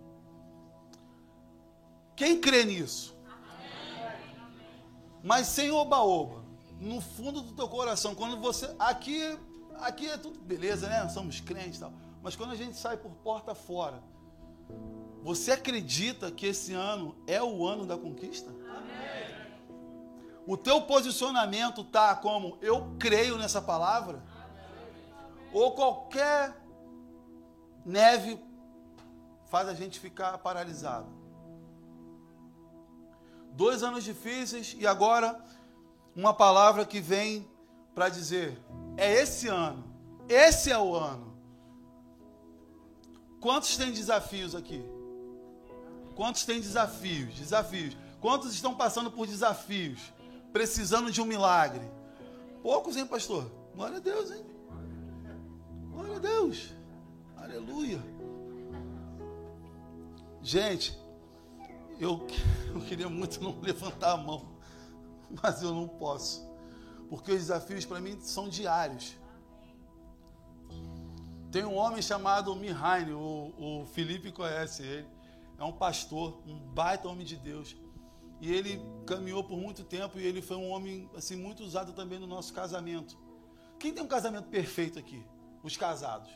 Quem 2.16 2.40
crê 2.40 2.64
nisso? 2.64 3.16
Mas 5.24 5.48
sem 5.48 5.72
oba-oba, 5.72 6.44
no 6.80 7.02
fundo 7.02 7.42
do 7.42 7.54
teu 7.54 7.68
coração, 7.68 8.16
quando 8.16 8.38
você. 8.40 8.74
Aqui, 8.80 9.38
aqui 9.82 10.08
é 10.08 10.18
tudo 10.18 10.40
beleza, 10.40 10.88
né? 10.88 11.08
Somos 11.10 11.40
crentes 11.40 11.78
e 11.78 11.80
tal. 11.80 11.94
Mas 12.22 12.36
quando 12.36 12.52
a 12.52 12.56
gente 12.56 12.76
sai 12.78 12.98
por 12.98 13.12
porta 13.12 13.56
fora, 13.56 14.02
você 15.22 15.52
acredita 15.52 16.32
que 16.32 16.46
esse 16.46 16.74
ano 16.74 17.16
é 17.28 17.42
o 17.42 17.66
ano 17.66 17.86
da 17.86 17.98
conquista? 17.98 18.50
Amém. 18.50 19.20
O 20.46 20.58
teu 20.58 20.82
posicionamento 20.82 21.84
tá 21.84 22.16
como 22.16 22.58
eu 22.62 22.96
creio 22.98 23.38
nessa 23.38 23.62
palavra? 23.62 24.24
Amém. 24.36 25.50
Ou 25.54 25.74
qualquer 25.74 26.56
neve 27.86 28.40
faz 29.50 29.68
a 29.68 29.74
gente 29.74 30.00
ficar 30.00 30.38
paralisado? 30.40 31.08
Dois 33.52 33.84
anos 33.84 34.04
difíceis 34.04 34.76
e 34.80 34.88
agora 34.88 35.40
uma 36.16 36.34
palavra 36.34 36.86
que 36.86 37.00
vem 37.00 37.48
para 37.94 38.10
dizer: 38.10 38.58
é 39.00 39.22
esse 39.22 39.48
ano, 39.48 39.84
esse 40.28 40.72
é 40.72 40.78
o 40.78 40.94
ano. 40.94 41.30
Quantos 43.40 43.78
têm 43.78 43.92
desafios 43.92 44.54
aqui? 44.54 44.84
Quantos 46.16 46.44
têm 46.44 46.60
desafios? 46.60 47.34
Desafios. 47.34 47.96
Quantos 48.20 48.54
estão 48.54 48.76
passando 48.76 49.10
por 49.10 49.26
desafios? 49.26 50.12
Precisando 50.52 51.10
de 51.10 51.22
um 51.22 51.26
milagre? 51.26 51.90
Poucos, 52.62 52.98
hein, 52.98 53.06
pastor? 53.06 53.50
Glória 53.74 53.98
a 53.98 54.02
Deus, 54.02 54.32
hein? 54.32 54.46
Glória 55.92 56.18
a 56.18 56.20
Deus. 56.20 56.72
Aleluia. 57.38 58.02
Gente, 60.42 60.98
eu, 62.00 62.26
eu 62.74 62.82
queria 62.82 63.08
muito 63.08 63.42
não 63.42 63.58
levantar 63.62 64.12
a 64.12 64.18
mão, 64.18 64.46
mas 65.42 65.62
eu 65.62 65.74
não 65.74 65.88
posso, 65.88 66.49
porque 67.10 67.32
os 67.32 67.40
desafios 67.40 67.86
para 67.86 68.00
mim 68.00 68.20
são 68.22 68.48
diários. 68.48 69.18
Tem 71.52 71.66
um 71.66 71.76
homem 71.76 72.02
chamado 72.02 72.56
Mihaine, 72.56 73.12
o, 73.12 73.54
o 73.58 73.86
Felipe 73.88 74.32
conhece 74.32 74.84
ele, 74.84 75.08
é 75.58 75.64
um 75.64 75.72
pastor, 75.72 76.42
um 76.46 76.60
baita 76.60 77.08
homem 77.08 77.26
de 77.26 77.36
Deus. 77.36 77.76
E 78.40 78.54
ele 78.54 78.82
caminhou 79.06 79.44
por 79.44 79.58
muito 79.58 79.84
tempo 79.84 80.20
e 80.20 80.26
ele 80.26 80.42
foi 80.42 80.56
um 80.56 80.70
homem 80.70 81.10
assim 81.16 81.36
muito 81.36 81.64
usado 81.64 81.92
também 81.92 82.20
no 82.20 82.28
nosso 82.28 82.54
casamento. 82.54 83.18
Quem 83.80 83.94
tem 83.94 84.04
um 84.04 84.08
casamento 84.08 84.48
perfeito 84.48 85.00
aqui? 85.00 85.26
Os 85.64 85.76
casados. 85.76 86.30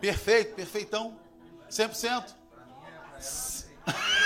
Perfeito, 0.00 0.54
perfeitão. 0.54 1.18
100%. 1.68 2.34
Ai. 3.86 4.14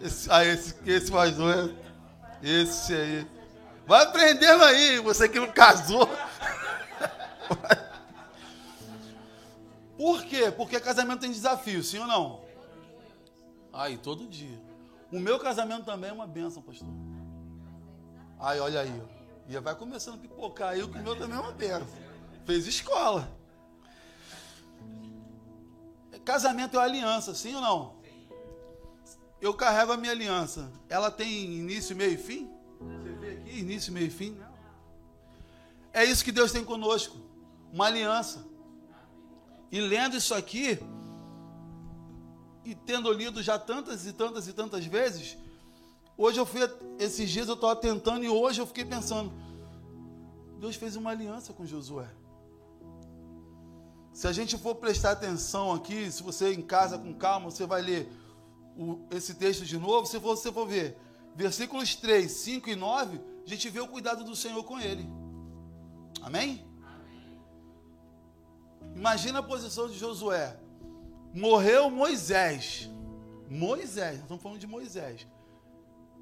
Esse, 0.00 0.32
ah, 0.32 0.42
esse, 0.44 0.74
esse 0.86 1.12
mais 1.12 1.38
um 1.38 1.50
é. 1.50 1.70
Esse 2.42 2.94
aí. 2.94 3.26
Vai 3.86 4.02
aprendendo 4.04 4.64
aí, 4.64 4.98
você 4.98 5.28
que 5.28 5.38
não 5.38 5.52
casou. 5.52 6.08
Por 9.98 10.24
quê? 10.24 10.50
Porque 10.50 10.80
casamento 10.80 11.20
tem 11.20 11.30
desafio, 11.30 11.82
sim 11.82 11.98
ou 11.98 12.06
não? 12.06 12.40
Aí, 13.70 13.98
todo 13.98 14.26
dia. 14.26 14.58
O 15.12 15.20
meu 15.20 15.38
casamento 15.38 15.84
também 15.84 16.08
é 16.08 16.12
uma 16.12 16.26
benção, 16.26 16.62
pastor. 16.62 16.88
Aí, 18.38 18.58
olha 18.58 18.80
aí. 18.80 19.02
E 19.48 19.58
vai 19.58 19.74
começando 19.74 20.14
a 20.14 20.18
pipocar 20.18 20.70
aí, 20.70 20.82
o 20.82 20.88
meu 20.88 21.14
também 21.14 21.36
é 21.36 21.40
uma 21.40 21.52
benção. 21.52 21.86
Fez 22.46 22.66
escola. 22.66 23.28
Casamento 26.24 26.78
é 26.78 26.82
aliança, 26.82 27.34
sim 27.34 27.54
ou 27.54 27.60
não? 27.60 27.99
Eu 29.40 29.54
carrego 29.54 29.92
a 29.92 29.96
minha 29.96 30.12
aliança. 30.12 30.70
Ela 30.88 31.10
tem 31.10 31.44
início, 31.44 31.96
meio 31.96 32.12
e 32.12 32.16
fim? 32.16 32.50
Você 32.80 33.12
vê 33.12 33.30
aqui, 33.32 33.58
início, 33.58 33.92
meio 33.92 34.06
e 34.06 34.10
fim? 34.10 34.38
É 35.92 36.04
isso 36.04 36.24
que 36.24 36.32
Deus 36.32 36.52
tem 36.52 36.64
conosco. 36.64 37.16
Uma 37.72 37.86
aliança. 37.86 38.44
E 39.72 39.80
lendo 39.80 40.16
isso 40.16 40.34
aqui, 40.34 40.78
e 42.64 42.74
tendo 42.74 43.10
lido 43.12 43.42
já 43.42 43.58
tantas 43.58 44.06
e 44.06 44.12
tantas 44.12 44.46
e 44.48 44.52
tantas 44.52 44.84
vezes, 44.84 45.38
hoje 46.16 46.38
eu 46.38 46.44
fui, 46.44 46.60
esses 46.98 47.30
dias 47.30 47.48
eu 47.48 47.54
estava 47.54 47.76
tentando 47.76 48.24
e 48.24 48.28
hoje 48.28 48.60
eu 48.60 48.66
fiquei 48.66 48.84
pensando, 48.84 49.32
Deus 50.58 50.76
fez 50.76 50.96
uma 50.96 51.10
aliança 51.10 51.52
com 51.52 51.64
Josué. 51.64 52.08
Se 54.12 54.26
a 54.26 54.32
gente 54.32 54.58
for 54.58 54.74
prestar 54.74 55.12
atenção 55.12 55.72
aqui, 55.72 56.10
se 56.10 56.22
você 56.22 56.52
em 56.52 56.60
casa 56.60 56.98
com 56.98 57.14
calma, 57.14 57.50
você 57.50 57.64
vai 57.64 57.80
ler 57.80 58.12
o, 58.80 59.06
esse 59.10 59.34
texto 59.34 59.64
de 59.66 59.76
novo, 59.76 60.06
se 60.06 60.16
você 60.18 60.50
for 60.50 60.66
ver 60.66 60.96
versículos 61.34 61.94
3, 61.94 62.30
5 62.30 62.70
e 62.70 62.76
9, 62.76 63.20
a 63.44 63.48
gente 63.48 63.68
vê 63.68 63.80
o 63.80 63.86
cuidado 63.86 64.24
do 64.24 64.34
Senhor 64.34 64.64
com 64.64 64.80
ele. 64.80 65.06
Amém? 66.22 66.66
Imagina 68.94 69.40
a 69.40 69.42
posição 69.42 69.86
de 69.86 69.98
Josué. 69.98 70.58
Morreu 71.34 71.90
Moisés. 71.90 72.90
Moisés, 73.48 74.14
nós 74.14 74.22
estamos 74.22 74.42
falando 74.42 74.58
de 74.58 74.66
Moisés. 74.66 75.26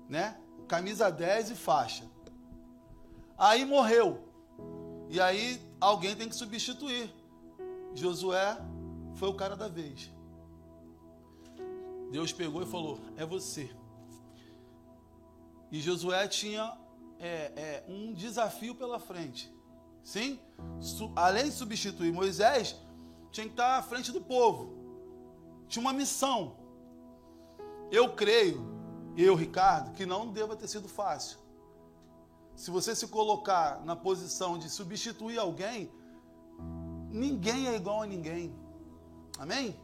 Né? 0.08 0.36
Camisa 0.66 1.10
10 1.10 1.52
e 1.52 1.54
faixa. 1.54 2.04
Aí 3.36 3.64
morreu. 3.64 4.28
E 5.08 5.20
aí 5.20 5.62
alguém 5.80 6.16
tem 6.16 6.28
que 6.28 6.34
substituir. 6.34 7.14
Josué 7.94 8.58
foi 9.14 9.28
o 9.28 9.34
cara 9.34 9.56
da 9.56 9.68
vez. 9.68 10.10
Deus 12.10 12.32
pegou 12.32 12.62
e 12.62 12.66
falou: 12.66 13.00
É 13.16 13.24
você. 13.24 13.70
E 15.70 15.80
Josué 15.80 16.26
tinha 16.28 16.76
é, 17.18 17.52
é, 17.56 17.84
um 17.88 18.12
desafio 18.12 18.74
pela 18.74 18.98
frente. 18.98 19.52
Sim? 20.02 20.40
além 21.14 21.44
de 21.44 21.52
substituir 21.52 22.12
Moisés, 22.12 22.76
tinha 23.30 23.44
que 23.44 23.52
estar 23.52 23.76
à 23.76 23.82
frente 23.82 24.10
do 24.10 24.20
povo. 24.20 24.72
Tinha 25.68 25.82
uma 25.82 25.92
missão. 25.92 26.56
Eu 27.90 28.14
creio, 28.14 28.64
eu, 29.16 29.34
Ricardo, 29.34 29.92
que 29.92 30.06
não 30.06 30.32
deva 30.32 30.56
ter 30.56 30.68
sido 30.68 30.88
fácil. 30.88 31.38
Se 32.56 32.70
você 32.70 32.94
se 32.96 33.06
colocar 33.08 33.84
na 33.84 33.94
posição 33.94 34.58
de 34.58 34.70
substituir 34.70 35.38
alguém, 35.38 35.92
ninguém 37.10 37.68
é 37.68 37.76
igual 37.76 38.02
a 38.02 38.06
ninguém. 38.06 38.54
Amém? 39.38 39.78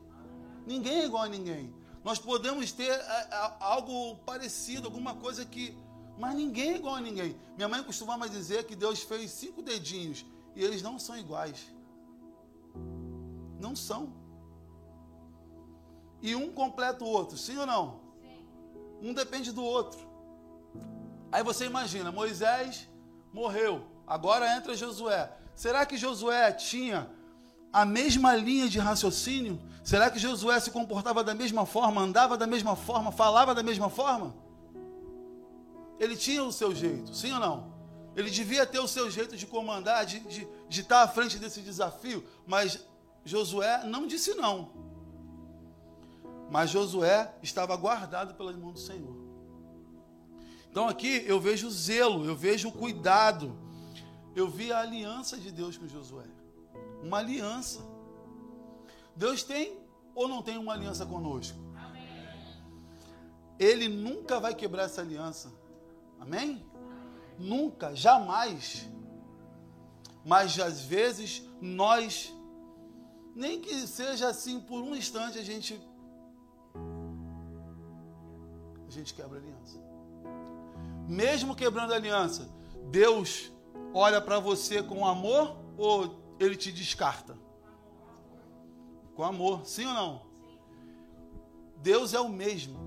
Ninguém 0.66 1.00
é 1.00 1.04
igual 1.04 1.24
a 1.24 1.28
ninguém. 1.28 1.72
Nós 2.04 2.18
podemos 2.18 2.70
ter 2.70 2.90
é, 2.90 2.92
é, 2.92 3.56
algo 3.58 4.16
parecido, 4.18 4.86
alguma 4.86 5.14
coisa 5.14 5.44
que 5.44 5.76
mas 6.16 6.34
ninguém 6.36 6.74
é 6.74 6.76
igual 6.76 6.94
a 6.94 7.00
ninguém. 7.00 7.36
Minha 7.56 7.68
mãe 7.68 7.82
costumava 7.82 8.28
dizer 8.28 8.64
que 8.64 8.76
Deus 8.76 9.02
fez 9.02 9.30
cinco 9.32 9.62
dedinhos 9.62 10.24
e 10.54 10.62
eles 10.62 10.82
não 10.82 10.98
são 10.98 11.16
iguais. 11.18 11.66
Não 13.58 13.74
são. 13.74 14.12
E 16.22 16.34
um 16.36 16.52
completa 16.52 17.04
o 17.04 17.08
outro, 17.08 17.36
sim 17.36 17.58
ou 17.58 17.66
não? 17.66 18.00
Sim. 18.22 18.46
Um 19.02 19.12
depende 19.12 19.50
do 19.50 19.64
outro. 19.64 19.98
Aí 21.32 21.42
você 21.42 21.66
imagina, 21.66 22.12
Moisés 22.12 22.88
morreu, 23.32 23.84
agora 24.06 24.56
entra 24.56 24.76
Josué. 24.76 25.36
Será 25.54 25.84
que 25.84 25.96
Josué 25.96 26.52
tinha 26.52 27.10
a 27.74 27.84
mesma 27.84 28.36
linha 28.36 28.68
de 28.68 28.78
raciocínio? 28.78 29.60
Será 29.82 30.08
que 30.08 30.16
Josué 30.16 30.60
se 30.60 30.70
comportava 30.70 31.24
da 31.24 31.34
mesma 31.34 31.66
forma, 31.66 32.00
andava 32.00 32.38
da 32.38 32.46
mesma 32.46 32.76
forma, 32.76 33.10
falava 33.10 33.52
da 33.52 33.64
mesma 33.64 33.90
forma? 33.90 34.32
Ele 35.98 36.16
tinha 36.16 36.44
o 36.44 36.52
seu 36.52 36.72
jeito, 36.72 37.12
sim 37.12 37.32
ou 37.32 37.40
não? 37.40 37.74
Ele 38.14 38.30
devia 38.30 38.64
ter 38.64 38.78
o 38.78 38.86
seu 38.86 39.10
jeito 39.10 39.36
de 39.36 39.44
comandar, 39.44 40.06
de, 40.06 40.20
de, 40.20 40.46
de 40.68 40.80
estar 40.82 41.02
à 41.02 41.08
frente 41.08 41.36
desse 41.36 41.60
desafio, 41.62 42.24
mas 42.46 42.78
Josué 43.24 43.82
não 43.84 44.06
disse 44.06 44.34
não. 44.34 44.70
Mas 46.48 46.70
Josué 46.70 47.34
estava 47.42 47.74
guardado 47.74 48.34
pela 48.34 48.52
mão 48.52 48.70
do 48.70 48.78
Senhor. 48.78 49.16
Então 50.70 50.88
aqui 50.88 51.24
eu 51.26 51.40
vejo 51.40 51.68
zelo, 51.70 52.24
eu 52.24 52.36
vejo 52.36 52.68
o 52.68 52.72
cuidado, 52.72 53.58
eu 54.36 54.48
vi 54.48 54.72
a 54.72 54.78
aliança 54.78 55.36
de 55.36 55.50
Deus 55.50 55.76
com 55.76 55.88
Josué. 55.88 56.43
Uma 57.04 57.18
aliança. 57.18 57.80
Deus 59.14 59.42
tem 59.42 59.78
ou 60.14 60.26
não 60.26 60.42
tem 60.42 60.56
uma 60.56 60.72
aliança 60.72 61.04
conosco? 61.04 61.58
Ele 63.58 63.88
nunca 63.88 64.40
vai 64.40 64.54
quebrar 64.54 64.84
essa 64.84 65.02
aliança. 65.02 65.52
Amém? 66.18 66.64
Nunca, 67.38 67.94
jamais. 67.94 68.88
Mas 70.24 70.58
às 70.58 70.80
vezes 70.80 71.42
nós, 71.60 72.34
nem 73.36 73.60
que 73.60 73.86
seja 73.86 74.28
assim 74.28 74.58
por 74.58 74.80
um 74.82 74.96
instante, 74.96 75.38
a 75.38 75.42
gente. 75.42 75.78
A 78.88 78.90
gente 78.90 79.12
quebra 79.12 79.38
a 79.38 79.42
aliança. 79.42 79.78
Mesmo 81.06 81.54
quebrando 81.54 81.92
a 81.92 81.96
aliança, 81.96 82.48
Deus 82.90 83.52
olha 83.92 84.20
para 84.22 84.38
você 84.38 84.82
com 84.82 85.06
amor 85.06 85.56
ou 85.76 86.23
ele 86.38 86.56
te 86.56 86.72
descarta? 86.72 87.38
Com 89.14 89.22
amor, 89.22 89.66
sim 89.66 89.86
ou 89.86 89.94
não? 89.94 90.22
Deus 91.76 92.14
é 92.14 92.20
o 92.20 92.28
mesmo, 92.28 92.78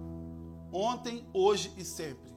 ontem, 0.72 1.26
hoje 1.34 1.72
e 1.78 1.86
sempre. 1.86 2.28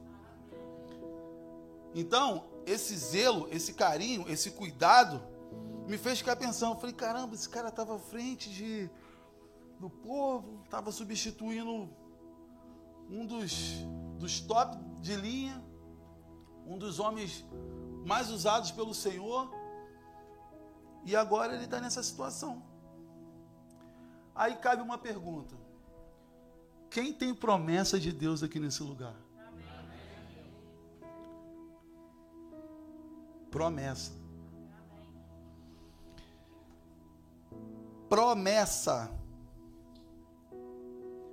Então, 1.93 2.45
esse 2.65 2.95
zelo, 2.95 3.47
esse 3.51 3.73
carinho, 3.73 4.25
esse 4.29 4.51
cuidado, 4.51 5.21
me 5.87 5.97
fez 5.97 6.19
ficar 6.19 6.35
pensando. 6.35 6.79
Falei, 6.79 6.95
caramba, 6.95 7.35
esse 7.35 7.49
cara 7.49 7.69
estava 7.69 7.95
à 7.95 7.99
frente 7.99 8.49
de, 8.49 8.89
do 9.79 9.89
povo, 9.89 10.61
estava 10.63 10.91
substituindo 10.91 11.89
um 13.09 13.25
dos, 13.25 13.85
dos 14.17 14.39
top 14.39 14.77
de 15.01 15.15
linha, 15.15 15.61
um 16.65 16.77
dos 16.77 16.99
homens 16.99 17.43
mais 18.05 18.29
usados 18.29 18.71
pelo 18.71 18.93
Senhor, 18.93 19.51
e 21.03 21.15
agora 21.15 21.53
ele 21.53 21.65
está 21.65 21.79
nessa 21.79 22.03
situação. 22.03 22.61
Aí 24.35 24.55
cabe 24.55 24.81
uma 24.81 24.97
pergunta: 24.97 25.55
quem 26.89 27.13
tem 27.13 27.33
promessa 27.33 27.99
de 27.99 28.11
Deus 28.11 28.43
aqui 28.43 28.59
nesse 28.59 28.83
lugar? 28.83 29.15
Promessa. 33.49 34.13
Promessa. 38.07 39.11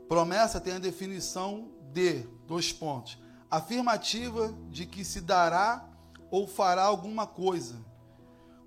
Promessa 0.09 0.61
tem 0.61 0.75
a 0.75 0.79
definição 0.79 1.71
de 1.93 2.23
dois 2.47 2.73
pontos: 2.73 3.19
afirmativa 3.51 4.53
de 4.71 4.87
que 4.87 5.05
se 5.05 5.21
dará 5.21 5.89
ou 6.31 6.47
fará 6.47 6.85
alguma 6.85 7.27
coisa, 7.27 7.77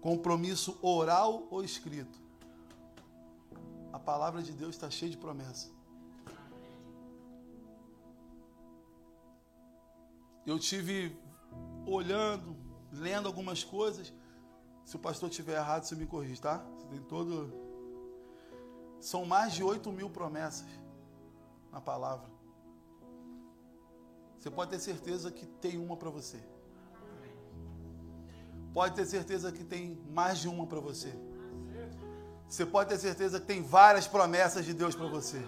compromisso 0.01 0.77
oral 0.81 1.48
ou 1.50 1.63
escrito. 1.63 2.20
A 3.93 4.00
palavra 4.00 4.41
de 4.41 4.51
Deus 4.51 4.75
está 4.75 4.89
cheia 4.89 5.12
de 5.12 5.17
promessa. 5.17 5.70
Eu 10.46 10.58
tive 10.58 11.15
olhando, 11.86 12.55
lendo 12.91 13.27
algumas 13.27 13.63
coisas. 13.63 14.12
Se 14.84 14.96
o 14.96 15.00
pastor 15.00 15.29
tiver 15.29 15.55
errado, 15.55 15.84
você 15.84 15.96
me 15.96 16.08
corrige, 16.08 16.41
tá? 16.41 16.58
Você 16.77 16.88
tem 16.88 17.01
todo. 17.03 17.53
São 19.00 19.24
mais 19.25 19.53
de 19.53 19.63
8 19.63 19.91
mil 19.91 20.10
promessas 20.10 20.67
na 21.72 21.79
palavra. 21.79 22.29
Você 24.39 24.50
pode 24.50 24.72
ter 24.72 24.79
certeza 24.79 25.31
que 25.31 25.46
tem 25.46 25.77
uma 25.77 25.96
para 25.96 26.10
você. 26.10 26.43
Pode 28.74 28.96
ter 28.96 29.06
certeza 29.06 29.51
que 29.51 29.63
tem 29.63 30.01
mais 30.10 30.40
de 30.40 30.48
uma 30.48 30.66
para 30.66 30.80
você. 30.80 31.13
Você 32.48 32.66
pode 32.66 32.90
ter 32.90 32.98
certeza 32.98 33.40
que 33.40 33.46
tem 33.46 33.62
várias 33.62 34.08
promessas 34.08 34.66
de 34.66 34.74
Deus 34.74 34.96
para 34.96 35.08
você. 35.08 35.42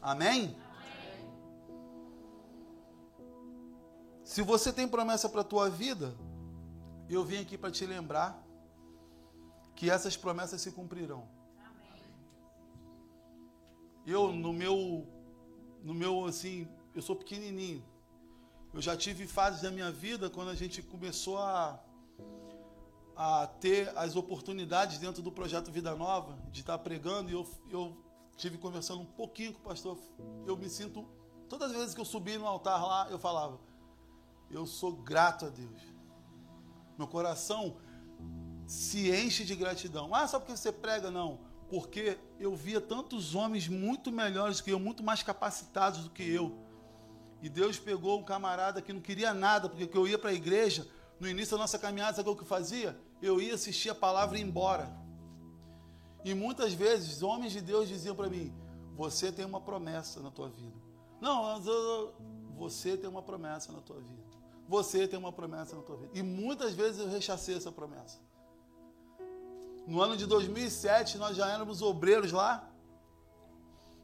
Amém? 0.00 0.56
Se 4.22 4.42
você 4.42 4.72
tem 4.72 4.86
promessa 4.86 5.28
para 5.28 5.40
a 5.40 5.44
tua 5.44 5.70
vida, 5.70 6.14
eu 7.08 7.24
vim 7.24 7.40
aqui 7.40 7.56
para 7.56 7.70
te 7.70 7.86
lembrar 7.86 8.44
que 9.74 9.88
essas 9.90 10.16
promessas 10.16 10.60
se 10.60 10.70
cumprirão. 10.70 11.26
Eu 14.06 14.32
no 14.32 14.52
meu 14.52 15.06
no 15.82 15.94
meu 15.94 16.26
assim, 16.26 16.68
eu 16.94 17.00
sou 17.00 17.16
pequenininho. 17.16 17.82
Eu 18.78 18.82
já 18.82 18.96
tive 18.96 19.26
fases 19.26 19.62
da 19.62 19.72
minha 19.72 19.90
vida 19.90 20.30
quando 20.30 20.50
a 20.50 20.54
gente 20.54 20.80
começou 20.82 21.36
a 21.36 21.80
a 23.16 23.44
ter 23.60 23.90
as 23.98 24.14
oportunidades 24.14 24.98
dentro 24.98 25.20
do 25.20 25.32
projeto 25.32 25.72
Vida 25.72 25.96
Nova, 25.96 26.38
de 26.52 26.60
estar 26.60 26.78
pregando, 26.78 27.28
e 27.28 27.32
eu, 27.32 27.44
eu 27.68 27.96
tive 28.36 28.56
conversando 28.56 29.00
um 29.00 29.04
pouquinho 29.04 29.52
com 29.52 29.58
o 29.58 29.62
pastor. 29.62 29.98
Eu 30.46 30.56
me 30.56 30.68
sinto, 30.68 31.04
todas 31.48 31.72
as 31.72 31.76
vezes 31.76 31.92
que 31.92 32.00
eu 32.00 32.04
subi 32.04 32.38
no 32.38 32.46
altar 32.46 32.80
lá, 32.80 33.08
eu 33.10 33.18
falava: 33.18 33.58
Eu 34.48 34.64
sou 34.64 34.92
grato 34.92 35.46
a 35.46 35.48
Deus. 35.48 35.82
Meu 36.96 37.08
coração 37.08 37.78
se 38.64 39.10
enche 39.10 39.44
de 39.44 39.56
gratidão. 39.56 40.14
Ah, 40.14 40.28
só 40.28 40.38
porque 40.38 40.56
você 40.56 40.70
prega? 40.70 41.10
Não. 41.10 41.40
Porque 41.68 42.16
eu 42.38 42.54
via 42.54 42.80
tantos 42.80 43.34
homens 43.34 43.66
muito 43.66 44.12
melhores 44.12 44.60
que 44.60 44.70
eu, 44.70 44.78
muito 44.78 45.02
mais 45.02 45.20
capacitados 45.24 46.04
do 46.04 46.10
que 46.10 46.22
eu. 46.22 46.67
E 47.42 47.48
Deus 47.48 47.78
pegou 47.78 48.18
um 48.18 48.24
camarada 48.24 48.82
que 48.82 48.92
não 48.92 49.00
queria 49.00 49.32
nada, 49.32 49.68
porque 49.68 49.96
eu 49.96 50.08
ia 50.08 50.18
para 50.18 50.30
a 50.30 50.34
igreja, 50.34 50.86
no 51.20 51.28
início 51.28 51.56
da 51.56 51.62
nossa 51.62 51.78
caminhada, 51.78 52.16
sabe 52.16 52.28
o 52.28 52.36
que 52.36 52.42
eu 52.42 52.46
fazia? 52.46 52.98
Eu 53.22 53.40
ia 53.40 53.54
assistir 53.54 53.90
a 53.90 53.94
palavra 53.94 54.38
e 54.38 54.40
ir 54.40 54.44
embora. 54.44 54.90
E 56.24 56.34
muitas 56.34 56.72
vezes, 56.72 57.22
homens 57.22 57.52
de 57.52 57.60
Deus 57.60 57.88
diziam 57.88 58.14
para 58.14 58.28
mim: 58.28 58.52
Você 58.96 59.30
tem 59.30 59.44
uma 59.44 59.60
promessa 59.60 60.20
na 60.20 60.30
tua 60.30 60.48
vida. 60.48 60.76
Não, 61.20 61.60
você 62.56 62.96
tem 62.96 63.08
uma 63.08 63.22
promessa 63.22 63.72
na 63.72 63.80
tua 63.80 64.00
vida. 64.00 64.28
Você 64.68 65.08
tem 65.08 65.18
uma 65.18 65.32
promessa 65.32 65.74
na 65.74 65.82
tua 65.82 65.96
vida. 65.96 66.10
E 66.14 66.22
muitas 66.22 66.74
vezes 66.74 67.00
eu 67.00 67.08
rechacei 67.08 67.56
essa 67.56 67.72
promessa. 67.72 68.18
No 69.86 70.02
ano 70.02 70.16
de 70.16 70.26
2007, 70.26 71.16
nós 71.16 71.36
já 71.36 71.50
éramos 71.50 71.80
obreiros 71.80 72.32
lá. 72.32 72.68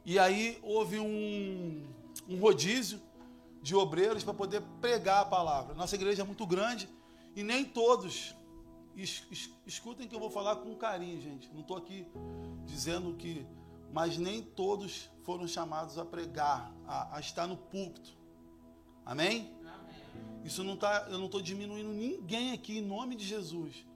E 0.04 0.18
aí 0.18 0.58
houve 0.62 0.98
um, 0.98 1.86
um 2.28 2.38
rodízio 2.40 3.00
de 3.64 3.74
obreiros 3.74 4.22
para 4.22 4.34
poder 4.34 4.60
pregar 4.78 5.22
a 5.22 5.24
palavra. 5.24 5.74
Nossa 5.74 5.94
igreja 5.94 6.20
é 6.20 6.24
muito 6.24 6.46
grande 6.46 6.86
e 7.34 7.42
nem 7.42 7.64
todos 7.64 8.34
es, 8.94 9.26
es, 9.30 9.50
escutem 9.66 10.06
que 10.06 10.14
eu 10.14 10.20
vou 10.20 10.28
falar 10.28 10.56
com 10.56 10.76
carinho, 10.76 11.18
gente. 11.18 11.50
Não 11.50 11.62
estou 11.62 11.78
aqui 11.78 12.06
dizendo 12.66 13.14
que. 13.14 13.46
Mas 13.90 14.18
nem 14.18 14.42
todos 14.42 15.08
foram 15.22 15.48
chamados 15.48 15.96
a 15.96 16.04
pregar, 16.04 16.70
a, 16.86 17.16
a 17.16 17.20
estar 17.20 17.46
no 17.46 17.56
púlpito. 17.56 18.12
Amém? 19.06 19.50
Amém. 19.62 20.44
Isso 20.44 20.62
não 20.62 20.76
tá, 20.76 21.06
eu 21.08 21.16
não 21.16 21.26
estou 21.26 21.40
diminuindo 21.40 21.88
ninguém 21.90 22.52
aqui 22.52 22.78
em 22.78 22.82
nome 22.82 23.16
de 23.16 23.24
Jesus. 23.24 23.86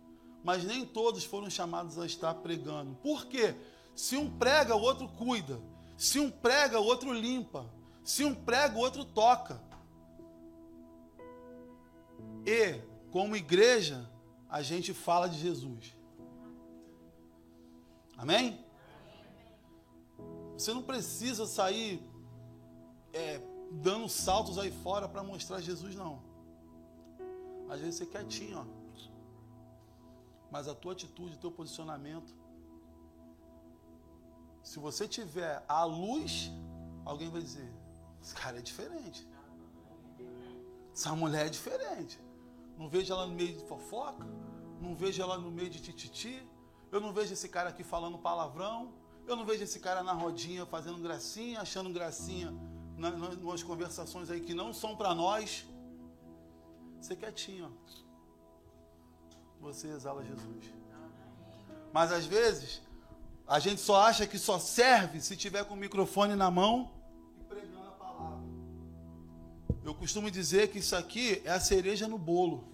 Mas 0.42 0.64
nem 0.64 0.87
todos 0.87 1.24
foram 1.24 1.50
chamados 1.50 1.98
a 1.98 2.07
estar 2.07 2.33
pregando. 2.37 2.94
Por 3.02 3.26
quê? 3.26 3.54
Se 3.94 4.16
um 4.16 4.31
prega, 4.31 4.74
o 4.74 4.81
outro 4.81 5.09
cuida. 5.09 5.61
Se 5.98 6.18
um 6.18 6.31
prega, 6.31 6.81
o 6.81 6.85
outro 6.85 7.12
limpa. 7.12 7.66
Se 8.09 8.25
um 8.25 8.35
prega, 8.35 8.75
o 8.75 8.81
outro 8.81 9.05
toca. 9.05 9.61
E, 12.47 12.81
como 13.12 13.37
igreja, 13.37 14.11
a 14.49 14.62
gente 14.62 14.94
fala 14.94 15.29
de 15.29 15.38
Jesus. 15.38 15.94
Amém? 18.16 18.64
Você 20.55 20.73
não 20.73 20.83
precisa 20.83 21.44
sair 21.47 22.03
é, 23.12 23.42
dando 23.71 24.09
saltos 24.09 24.57
aí 24.57 24.73
fora 24.83 25.07
para 25.07 25.23
mostrar 25.23 25.61
Jesus, 25.61 25.94
não. 25.94 26.23
Às 27.68 27.81
vezes 27.81 27.97
você 27.97 28.05
é 28.05 28.07
quietinho, 28.07 28.59
ó. 28.61 28.64
Mas 30.51 30.66
a 30.66 30.75
tua 30.75 30.92
atitude, 30.94 31.35
o 31.35 31.38
teu 31.38 31.53
posicionamento. 31.53 32.35
Se 34.62 34.79
você 34.79 35.07
tiver 35.07 35.62
a 35.68 35.85
luz, 35.85 36.51
alguém 37.05 37.29
vai 37.29 37.42
dizer: 37.42 37.71
esse 38.22 38.35
cara 38.35 38.59
é 38.59 38.62
diferente. 38.62 39.26
Essa 40.92 41.14
mulher 41.14 41.46
é 41.46 41.50
diferente 41.50 42.20
não 42.78 42.88
vejo 42.88 43.12
ela 43.12 43.26
no 43.26 43.35
meio 43.35 43.54
de 43.54 43.64
fofoca, 43.64 44.24
não 44.81 44.94
vejo 44.94 45.20
ela 45.20 45.37
no 45.37 45.50
meio 45.50 45.68
de 45.68 45.81
tititi, 45.81 46.48
eu 46.92 47.00
não 47.00 47.12
vejo 47.12 47.33
esse 47.33 47.48
cara 47.48 47.70
aqui 47.70 47.83
falando 47.83 48.16
palavrão, 48.16 48.94
eu 49.26 49.35
não 49.35 49.44
vejo 49.44 49.64
esse 49.64 49.81
cara 49.81 50.02
na 50.02 50.12
rodinha 50.12 50.64
fazendo 50.64 50.98
gracinha, 51.02 51.61
achando 51.61 51.92
gracinha 51.92 52.54
nas, 52.96 53.37
nas 53.37 53.62
conversações 53.64 54.31
aí 54.31 54.40
que 54.40 54.54
não 54.54 54.72
são 54.72 54.96
para 54.96 55.12
nós. 55.12 55.66
Você 57.00 57.16
quietinho, 57.16 57.66
ó. 57.66 57.98
Você 59.61 59.88
exala 59.88 60.24
Jesus. 60.24 60.72
Mas 61.92 62.12
às 62.12 62.24
vezes, 62.26 62.81
a 63.46 63.59
gente 63.59 63.81
só 63.81 64.02
acha 64.02 64.24
que 64.24 64.38
só 64.38 64.59
serve 64.59 65.20
se 65.20 65.37
tiver 65.37 65.64
com 65.64 65.74
o 65.74 65.76
microfone 65.76 66.37
na 66.37 66.50
mão 66.50 66.92
eu 69.88 69.94
costumo 69.94 70.31
dizer 70.31 70.68
que 70.68 70.81
isso 70.81 70.94
aqui 70.94 71.40
é 71.46 71.51
a 71.51 71.59
cereja 71.59 72.07
no 72.07 72.18
bolo. 72.18 72.68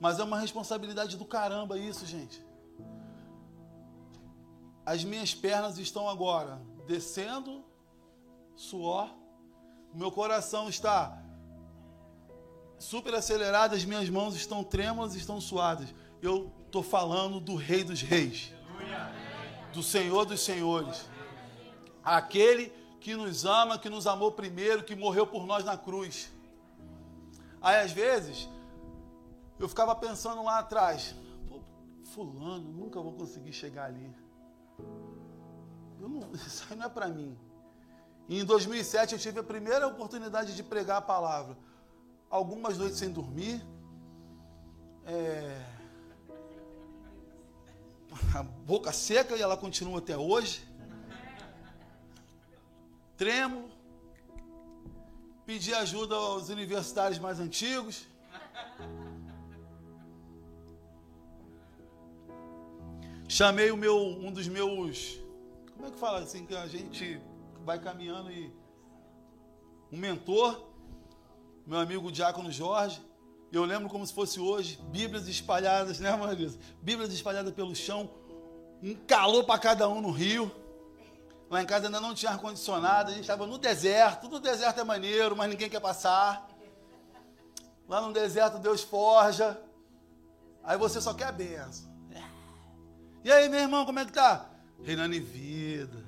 Mas 0.00 0.18
é 0.18 0.24
uma 0.24 0.38
responsabilidade 0.38 1.14
do 1.18 1.26
caramba 1.26 1.78
isso, 1.78 2.06
gente. 2.06 2.42
As 4.86 5.04
minhas 5.04 5.34
pernas 5.34 5.76
estão 5.76 6.08
agora 6.08 6.58
descendo 6.86 7.62
suor. 8.56 9.14
Meu 9.92 10.10
coração 10.10 10.70
está 10.70 11.22
super 12.78 13.14
acelerado, 13.14 13.74
as 13.74 13.84
minhas 13.84 14.08
mãos 14.08 14.34
estão 14.34 14.64
trêmulas, 14.64 15.14
estão 15.14 15.42
suadas. 15.42 15.94
Eu 16.22 16.50
estou 16.64 16.82
falando 16.82 17.40
do 17.40 17.56
Rei 17.56 17.84
dos 17.84 18.00
Reis, 18.00 18.54
do 19.74 19.82
Senhor 19.82 20.24
dos 20.24 20.40
Senhores, 20.40 21.04
aquele 22.02 22.72
que 23.00 23.14
nos 23.14 23.44
ama, 23.44 23.78
que 23.78 23.90
nos 23.90 24.06
amou 24.06 24.32
primeiro, 24.32 24.82
que 24.82 24.96
morreu 24.96 25.26
por 25.26 25.46
nós 25.46 25.62
na 25.62 25.76
cruz. 25.76 26.37
Aí 27.60 27.80
às 27.84 27.92
vezes 27.92 28.48
eu 29.58 29.68
ficava 29.68 29.94
pensando 29.94 30.42
lá 30.42 30.58
atrás, 30.58 31.14
fulano, 32.04 32.72
nunca 32.72 33.00
vou 33.00 33.12
conseguir 33.12 33.52
chegar 33.52 33.86
ali. 33.86 34.14
Não, 35.98 36.30
isso 36.34 36.66
aí 36.70 36.76
não 36.76 36.86
é 36.86 36.88
para 36.88 37.08
mim. 37.08 37.36
E 38.28 38.40
em 38.40 38.44
2007 38.44 39.14
eu 39.14 39.18
tive 39.18 39.40
a 39.40 39.42
primeira 39.42 39.86
oportunidade 39.86 40.54
de 40.54 40.62
pregar 40.62 40.98
a 40.98 41.02
palavra. 41.02 41.56
Algumas 42.30 42.76
noites 42.76 42.98
sem 42.98 43.10
dormir. 43.10 43.64
É, 45.06 45.64
a 48.36 48.42
boca 48.42 48.92
seca 48.92 49.34
e 49.36 49.42
ela 49.42 49.56
continua 49.56 49.98
até 49.98 50.16
hoje. 50.16 50.66
Trêmulo 53.16 53.77
pedir 55.48 55.72
ajuda 55.72 56.14
aos 56.14 56.50
universitários 56.50 57.18
mais 57.18 57.40
antigos. 57.40 58.06
Chamei 63.26 63.70
o 63.70 63.76
meu, 63.76 63.96
um 63.96 64.30
dos 64.30 64.46
meus, 64.46 65.18
como 65.72 65.86
é 65.86 65.90
que 65.90 65.98
fala 65.98 66.18
assim, 66.18 66.44
que 66.44 66.54
a 66.54 66.66
gente 66.66 67.18
vai 67.64 67.78
caminhando 67.78 68.30
e 68.30 68.52
um 69.90 69.96
mentor, 69.96 70.68
meu 71.66 71.78
amigo 71.78 72.12
Diácono 72.12 72.52
Jorge. 72.52 73.00
Eu 73.50 73.64
lembro 73.64 73.88
como 73.88 74.06
se 74.06 74.12
fosse 74.12 74.38
hoje, 74.38 74.78
Bíblias 74.90 75.26
espalhadas, 75.28 75.98
né, 75.98 76.14
Marisa? 76.14 76.58
Bíblias 76.82 77.10
espalhadas 77.10 77.54
pelo 77.54 77.74
chão, 77.74 78.10
um 78.82 78.94
calor 78.94 79.44
para 79.44 79.58
cada 79.58 79.88
um 79.88 80.02
no 80.02 80.10
rio. 80.10 80.52
Lá 81.50 81.62
em 81.62 81.66
casa 81.66 81.86
ainda 81.86 82.00
não 82.00 82.14
tinha 82.14 82.32
ar-condicionado, 82.32 83.10
a 83.10 83.14
gente 83.14 83.22
estava 83.22 83.46
no 83.46 83.56
deserto. 83.56 84.28
No 84.28 84.38
deserto 84.38 84.80
é 84.80 84.84
maneiro, 84.84 85.34
mas 85.34 85.48
ninguém 85.48 85.70
quer 85.70 85.80
passar. 85.80 86.46
Lá 87.88 88.02
no 88.02 88.12
deserto 88.12 88.58
Deus 88.58 88.82
forja. 88.82 89.58
Aí 90.62 90.76
você 90.76 91.00
só 91.00 91.14
quer 91.14 91.28
a 91.28 91.32
benção. 91.32 91.88
E 93.24 93.32
aí, 93.32 93.48
meu 93.48 93.60
irmão, 93.60 93.86
como 93.86 93.98
é 93.98 94.04
que 94.04 94.12
tá? 94.12 94.46
Reinando 94.82 95.14
em 95.14 95.20
vida. 95.20 96.04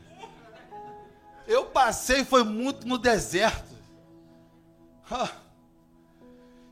Eu 1.47 1.67
passei, 1.67 2.25
foi 2.25 2.45
muito 2.45 2.87
no 2.87 2.99
deserto. 2.99 3.71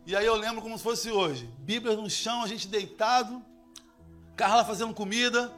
E 0.07 0.15
aí 0.15 0.25
eu 0.25 0.37
lembro 0.37 0.63
como 0.63 0.77
se 0.77 0.85
fosse 0.85 1.11
hoje. 1.11 1.47
Bíblia 1.59 1.97
no 1.97 2.09
chão, 2.09 2.43
a 2.43 2.47
gente 2.47 2.69
deitado. 2.69 3.43
Carla 4.37 4.65
fazendo 4.65 4.95
comida 4.95 5.53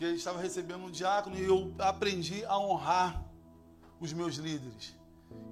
que 0.00 0.04
ele 0.06 0.16
estava 0.16 0.40
recebendo 0.40 0.82
um 0.82 0.90
diácono 0.90 1.36
e 1.36 1.44
eu 1.44 1.74
aprendi 1.78 2.42
a 2.46 2.58
honrar 2.58 3.22
os 4.00 4.14
meus 4.14 4.36
líderes. 4.36 4.96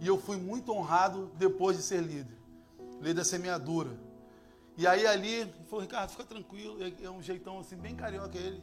E 0.00 0.06
eu 0.06 0.18
fui 0.18 0.38
muito 0.38 0.72
honrado 0.72 1.30
depois 1.36 1.76
de 1.76 1.82
ser 1.82 2.00
líder. 2.00 2.38
Lei 2.98 3.12
da 3.12 3.22
semeadura. 3.22 3.90
E 4.74 4.86
aí 4.86 5.06
ali, 5.06 5.30
ele 5.30 5.52
falou, 5.66 5.82
Ricardo, 5.82 6.12
fica 6.12 6.24
tranquilo. 6.24 6.78
É 7.02 7.10
um 7.10 7.22
jeitão 7.22 7.58
assim, 7.58 7.76
bem 7.76 7.94
carioca 7.94 8.38
ele. 8.38 8.62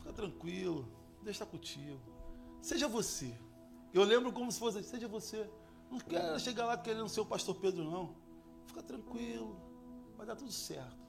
Fica 0.00 0.12
tranquilo, 0.12 0.86
deixa 1.22 1.42
estar 1.42 1.46
contigo. 1.46 1.98
Seja 2.60 2.86
você. 2.86 3.34
Eu 3.94 4.04
lembro 4.04 4.30
como 4.30 4.52
se 4.52 4.58
fosse, 4.58 4.82
seja 4.82 5.08
você. 5.08 5.48
Não 5.90 5.98
quero 6.00 6.38
chegar 6.38 6.66
lá 6.66 6.76
querendo 6.76 7.08
ser 7.08 7.22
o 7.22 7.24
pastor 7.24 7.54
Pedro, 7.54 7.82
não. 7.82 8.14
Fica 8.66 8.82
tranquilo, 8.82 9.58
vai 10.18 10.26
dar 10.26 10.36
tudo 10.36 10.52
certo. 10.52 11.05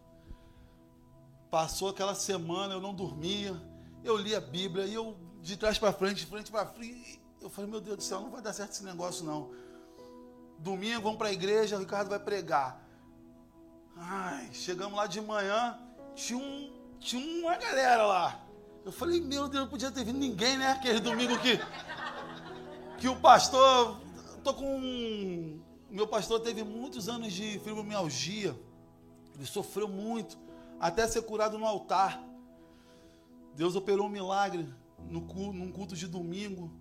Passou 1.50 1.90
aquela 1.90 2.14
semana, 2.14 2.74
eu 2.74 2.82
não 2.82 2.94
dormia, 2.94 3.56
eu 4.04 4.18
li 4.18 4.36
a 4.36 4.42
Bíblia 4.42 4.86
e 4.86 4.94
eu 4.94 5.18
de 5.42 5.56
trás 5.56 5.80
para 5.80 5.94
frente, 5.94 6.18
de 6.18 6.26
frente 6.26 6.52
para 6.52 6.66
frente, 6.66 7.22
eu 7.42 7.50
falei, 7.50 7.70
meu 7.70 7.80
Deus 7.80 7.98
do 7.98 8.04
céu, 8.04 8.20
não 8.20 8.30
vai 8.30 8.42
dar 8.42 8.52
certo 8.52 8.72
esse 8.72 8.84
negócio 8.84 9.26
não. 9.26 9.52
Domingo 10.60 11.02
vamos 11.02 11.18
para 11.18 11.30
a 11.30 11.32
igreja, 11.32 11.78
o 11.78 11.80
Ricardo 11.80 12.10
vai 12.10 12.20
pregar. 12.20 12.84
Ai, 13.96 14.50
chegamos 14.52 14.98
lá 14.98 15.08
de 15.08 15.22
manhã, 15.22 15.80
tinha, 16.16 16.38
um, 16.38 16.72
tinha 17.00 17.40
uma 17.40 17.56
galera 17.56 18.06
lá. 18.06 18.44
Eu 18.84 18.92
falei, 18.92 19.22
meu 19.22 19.48
Deus, 19.48 19.64
não 19.64 19.70
podia 19.70 19.92
ter 19.92 20.04
vindo 20.04 20.18
ninguém, 20.18 20.58
né? 20.58 20.72
Aquele 20.72 21.00
domingo 21.00 21.38
que, 21.40 21.60
que 22.98 23.08
o 23.08 23.16
pastor. 23.16 24.00
Tô 24.44 24.54
com. 24.54 25.60
Meu 25.90 26.08
pastor 26.08 26.40
teve 26.40 26.64
muitos 26.64 27.10
anos 27.10 27.34
de 27.34 27.60
fibromialgia. 27.60 28.58
Ele 29.36 29.46
sofreu 29.46 29.88
muito 29.88 30.38
até 30.80 31.08
ser 31.08 31.22
curado 31.24 31.58
no 31.58 31.66
altar. 31.66 32.24
Deus 33.56 33.76
operou 33.76 34.08
um 34.08 34.10
milagre 34.10 34.68
no 35.10 35.22
culto, 35.22 35.54
num 35.54 35.72
culto 35.72 35.96
de 35.96 36.08
domingo. 36.08 36.72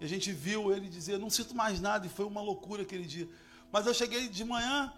E 0.00 0.04
a 0.04 0.08
gente 0.08 0.32
viu 0.32 0.72
ele 0.72 0.88
dizer: 0.88 1.18
Não 1.18 1.30
sinto 1.30 1.54
mais 1.54 1.80
nada. 1.80 2.06
E 2.06 2.10
foi 2.10 2.24
uma 2.24 2.40
loucura 2.40 2.82
aquele 2.82 3.04
dia. 3.04 3.28
Mas 3.72 3.86
eu 3.86 3.94
cheguei 3.94 4.28
de 4.28 4.44
manhã, 4.44 4.92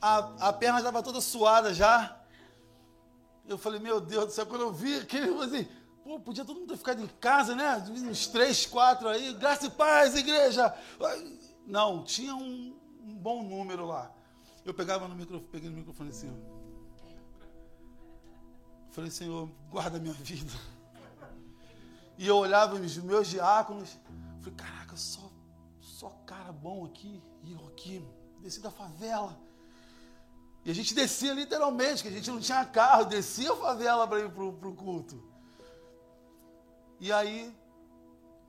a, 0.00 0.48
a 0.48 0.52
perna 0.52 0.78
estava 0.78 1.02
toda 1.02 1.20
suada 1.20 1.72
já. 1.72 2.20
Eu 3.46 3.56
falei: 3.56 3.80
Meu 3.80 4.00
Deus 4.00 4.26
do 4.26 4.32
céu. 4.32 4.46
Quando 4.46 4.62
eu 4.62 4.72
vi 4.72 4.96
aquele, 4.96 5.32
assim, 5.42 5.66
Pô, 6.08 6.18
podia 6.18 6.42
todo 6.42 6.60
mundo 6.60 6.70
ter 6.70 6.78
ficado 6.78 7.02
em 7.02 7.06
casa, 7.20 7.54
né? 7.54 7.84
Uns 7.90 8.26
três, 8.28 8.64
quatro 8.64 9.08
aí. 9.08 9.34
Graça 9.34 9.66
e 9.66 9.70
paz, 9.70 10.14
igreja. 10.14 10.74
Não, 11.66 12.02
tinha 12.02 12.34
um, 12.34 12.74
um 13.04 13.14
bom 13.14 13.42
número 13.42 13.84
lá. 13.84 14.10
Eu 14.64 14.72
pegava 14.72 15.06
no 15.06 15.14
microfone, 15.14 15.50
peguei 15.52 15.68
no 15.68 15.76
microfone 15.76 16.08
assim. 16.08 16.34
Falei, 18.98 19.12
Senhor, 19.12 19.48
guarda 19.70 19.96
minha 20.00 20.12
vida. 20.12 20.50
E 22.18 22.26
eu 22.26 22.36
olhava 22.36 22.74
os 22.74 22.96
meus 22.96 23.28
diáconos, 23.28 23.96
falei, 24.40 24.56
caraca, 24.56 24.96
só, 24.96 25.30
só 25.80 26.08
cara 26.26 26.50
bom 26.50 26.84
aqui, 26.84 27.22
e 27.44 27.52
eu 27.52 27.64
aqui, 27.68 28.04
desci 28.40 28.60
da 28.60 28.72
favela. 28.72 29.38
E 30.64 30.70
a 30.72 30.74
gente 30.74 30.96
descia 30.96 31.32
literalmente, 31.32 32.02
que 32.02 32.08
a 32.08 32.10
gente 32.10 32.28
não 32.28 32.40
tinha 32.40 32.64
carro, 32.64 33.04
descia 33.04 33.52
a 33.52 33.54
favela 33.54 34.04
para 34.08 34.18
ir 34.18 34.32
para 34.32 34.42
o 34.42 34.74
culto. 34.74 35.22
E 36.98 37.12
aí, 37.12 37.56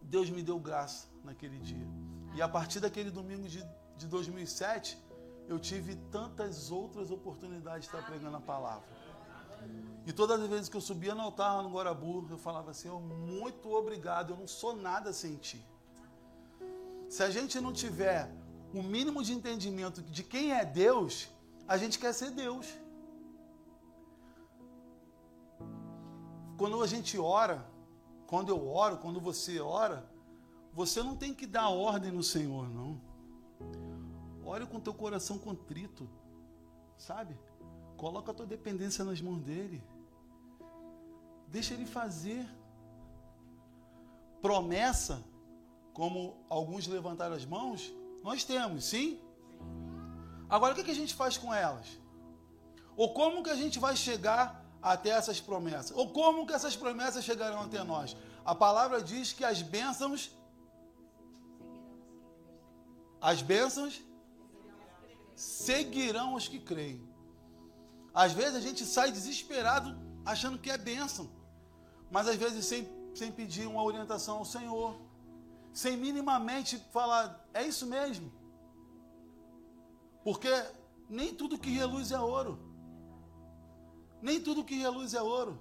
Deus 0.01 0.31
me 0.31 0.41
deu 0.41 0.57
graça 0.57 1.09
naquele 1.23 1.59
dia. 1.59 1.87
E 2.33 2.41
a 2.41 2.49
partir 2.49 2.79
daquele 2.79 3.11
domingo 3.11 3.47
de, 3.47 3.63
de 3.95 4.07
2007, 4.07 4.97
eu 5.47 5.59
tive 5.59 5.95
tantas 6.11 6.71
outras 6.71 7.11
oportunidades 7.11 7.81
de 7.81 7.95
estar 7.95 8.03
pregando 8.03 8.37
a 8.37 8.41
palavra. 8.41 8.98
E 10.05 10.11
todas 10.11 10.41
as 10.41 10.47
vezes 10.47 10.69
que 10.69 10.77
eu 10.77 10.81
subia 10.81 11.13
no 11.13 11.21
altar 11.21 11.57
lá 11.57 11.63
no 11.63 11.69
Guarabu, 11.69 12.25
eu 12.29 12.37
falava 12.37 12.71
assim: 12.71 12.89
oh, 12.89 12.99
muito 12.99 13.71
obrigado, 13.71 14.33
eu 14.33 14.37
não 14.37 14.47
sou 14.47 14.75
nada 14.75 15.13
sem 15.13 15.35
ti. 15.35 15.63
Se 17.07 17.23
a 17.23 17.29
gente 17.29 17.59
não 17.59 17.73
tiver 17.73 18.31
o 18.73 18.81
mínimo 18.81 19.23
de 19.23 19.33
entendimento 19.33 20.01
de 20.01 20.23
quem 20.23 20.53
é 20.53 20.63
Deus, 20.63 21.29
a 21.67 21.77
gente 21.77 21.99
quer 21.99 22.13
ser 22.13 22.31
Deus. 22.31 22.67
Quando 26.57 26.81
a 26.83 26.87
gente 26.87 27.17
ora, 27.17 27.65
quando 28.27 28.49
eu 28.49 28.67
oro, 28.67 28.97
quando 28.97 29.19
você 29.19 29.59
ora, 29.59 30.07
você 30.73 31.01
não 31.01 31.15
tem 31.15 31.33
que 31.33 31.47
dar 31.47 31.69
ordem 31.69 32.11
no 32.11 32.21
Senhor, 32.21 32.69
não. 32.69 33.01
Ore 34.43 34.65
com 34.65 34.79
teu 34.79 34.93
coração 34.93 35.37
contrito, 35.37 36.09
sabe? 36.97 37.37
Coloca 38.03 38.31
a 38.31 38.33
tua 38.33 38.45
dependência 38.45 39.03
nas 39.03 39.19
mãos 39.21 39.41
dele. 39.41 39.83
Deixa 41.47 41.73
ele 41.73 41.85
fazer. 41.85 42.47
Promessa, 44.41 45.21
como 45.93 46.37
alguns 46.47 46.87
levantaram 46.87 47.35
as 47.35 47.45
mãos, 47.45 47.93
nós 48.23 48.45
temos, 48.45 48.85
sim? 48.85 49.19
Agora 50.49 50.73
o 50.73 50.75
que 50.75 50.91
a 50.91 51.01
gente 51.01 51.13
faz 51.13 51.37
com 51.37 51.53
elas? 51.53 51.87
Ou 52.95 53.13
como 53.13 53.43
que 53.43 53.49
a 53.49 53.55
gente 53.55 53.77
vai 53.79 53.95
chegar 53.95 54.43
até 54.81 55.09
essas 55.09 55.41
promessas? 55.41 55.91
Ou 55.95 56.09
como 56.09 56.47
que 56.47 56.53
essas 56.53 56.75
promessas 56.75 57.25
chegarão 57.25 57.61
até 57.63 57.83
nós? 57.83 58.15
A 58.45 58.55
palavra 58.55 59.01
diz 59.01 59.33
que 59.33 59.43
as 59.43 59.61
bênçãos 59.61 60.31
as 63.21 63.41
bênçãos 63.41 64.01
seguirão 65.35 66.35
os 66.35 66.47
que 66.47 66.59
creem. 66.59 67.08
Às 68.13 68.33
vezes 68.33 68.55
a 68.55 68.61
gente 68.61 68.85
sai 68.85 69.11
desesperado 69.11 69.97
achando 70.25 70.57
que 70.57 70.69
é 70.69 70.77
bênção, 70.77 71.29
mas 72.11 72.27
às 72.27 72.35
vezes 72.35 72.65
sem, 72.65 72.87
sem 73.13 73.31
pedir 73.31 73.67
uma 73.67 73.83
orientação 73.83 74.37
ao 74.37 74.45
Senhor, 74.45 74.99
sem 75.71 75.95
minimamente 75.95 76.77
falar, 76.91 77.45
é 77.53 77.65
isso 77.65 77.85
mesmo. 77.85 78.31
Porque 80.23 80.49
nem 81.09 81.33
tudo 81.33 81.57
que 81.57 81.69
reluz 81.69 82.11
é 82.11 82.19
ouro. 82.19 82.59
Nem 84.21 84.41
tudo 84.41 84.63
que 84.63 84.75
reluz 84.75 85.13
é 85.13 85.21
ouro. 85.21 85.59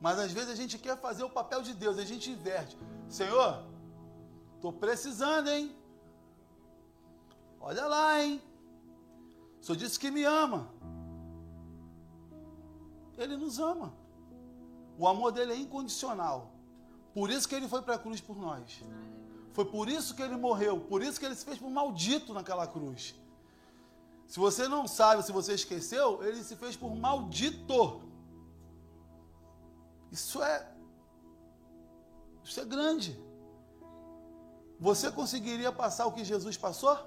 Mas 0.00 0.18
às 0.18 0.32
vezes 0.32 0.50
a 0.50 0.54
gente 0.54 0.78
quer 0.78 0.98
fazer 1.00 1.24
o 1.24 1.30
papel 1.30 1.62
de 1.62 1.74
Deus, 1.74 1.98
a 1.98 2.04
gente 2.04 2.30
inverte. 2.30 2.76
Senhor, 3.08 3.64
estou 4.56 4.72
precisando, 4.72 5.48
hein? 5.48 5.74
Olha 7.60 7.86
lá, 7.86 8.22
hein? 8.22 8.42
O 9.60 9.64
Senhor 9.64 9.76
disse 9.76 9.98
que 9.98 10.10
me 10.10 10.24
ama. 10.24 10.72
Ele 13.22 13.36
nos 13.36 13.58
ama. 13.58 13.92
O 14.98 15.06
amor 15.06 15.30
dele 15.30 15.52
é 15.52 15.56
incondicional. 15.56 16.38
Por 17.14 17.30
isso 17.30 17.48
que 17.48 17.54
ele 17.54 17.68
foi 17.68 17.82
para 17.82 17.96
a 17.96 17.98
cruz 17.98 18.20
por 18.20 18.36
nós. 18.36 18.82
Foi 19.52 19.64
por 19.64 19.88
isso 19.88 20.14
que 20.14 20.22
ele 20.22 20.36
morreu. 20.36 20.80
Por 20.80 21.02
isso 21.02 21.18
que 21.20 21.26
ele 21.26 21.34
se 21.34 21.44
fez 21.44 21.58
por 21.58 21.70
maldito 21.70 22.32
naquela 22.32 22.66
cruz. 22.66 23.14
Se 24.26 24.38
você 24.38 24.66
não 24.68 24.86
sabe, 24.88 25.22
se 25.22 25.32
você 25.32 25.54
esqueceu, 25.54 26.22
ele 26.22 26.42
se 26.42 26.56
fez 26.56 26.76
por 26.76 26.94
maldito. 26.94 28.00
Isso 30.10 30.42
é. 30.42 30.56
Isso 32.42 32.58
é 32.60 32.64
grande. 32.64 33.18
Você 34.78 35.12
conseguiria 35.12 35.70
passar 35.70 36.06
o 36.06 36.12
que 36.12 36.24
Jesus 36.24 36.56
passou? 36.56 36.98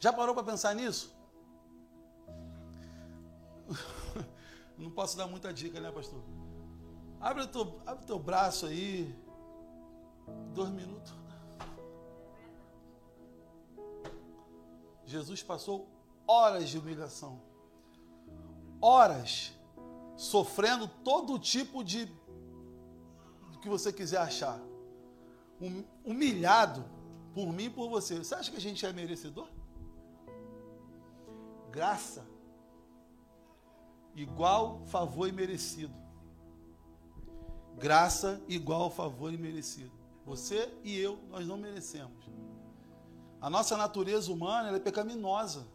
Já 0.00 0.12
parou 0.12 0.34
para 0.34 0.44
pensar 0.52 0.74
nisso? 0.74 1.15
Não 4.78 4.90
posso 4.90 5.16
dar 5.16 5.26
muita 5.26 5.52
dica, 5.52 5.80
né, 5.80 5.90
pastor? 5.90 6.22
Abre 7.20 7.42
o 7.42 7.46
teu, 7.46 7.80
abre 7.86 8.04
o 8.04 8.06
teu 8.06 8.18
braço 8.18 8.66
aí. 8.66 9.14
Dois 10.52 10.70
minutos. 10.70 11.14
Jesus 15.04 15.42
passou 15.42 15.88
horas 16.26 16.68
de 16.68 16.78
humilhação, 16.78 17.40
horas 18.80 19.52
sofrendo 20.16 20.88
todo 21.04 21.38
tipo 21.38 21.84
de 21.84 22.10
que 23.66 23.68
você 23.68 23.92
quiser 23.92 24.18
achar, 24.18 24.60
humilhado 26.04 26.84
por 27.34 27.52
mim 27.52 27.64
e 27.64 27.70
por 27.70 27.88
você. 27.88 28.18
Você 28.18 28.34
acha 28.34 28.48
que 28.48 28.56
a 28.56 28.60
gente 28.60 28.86
é 28.86 28.92
merecedor? 28.92 29.48
Graça 31.72 32.35
igual 34.16 34.80
favor 34.86 35.28
e 35.28 35.32
merecido. 35.32 35.94
Graça 37.78 38.42
igual 38.48 38.90
favor 38.90 39.32
e 39.32 39.36
merecido. 39.36 39.92
Você 40.24 40.72
e 40.82 40.98
eu, 40.98 41.18
nós 41.28 41.46
não 41.46 41.58
merecemos. 41.58 42.26
A 43.40 43.50
nossa 43.50 43.76
natureza 43.76 44.32
humana 44.32 44.74
é 44.74 44.80
pecaminosa. 44.80 45.68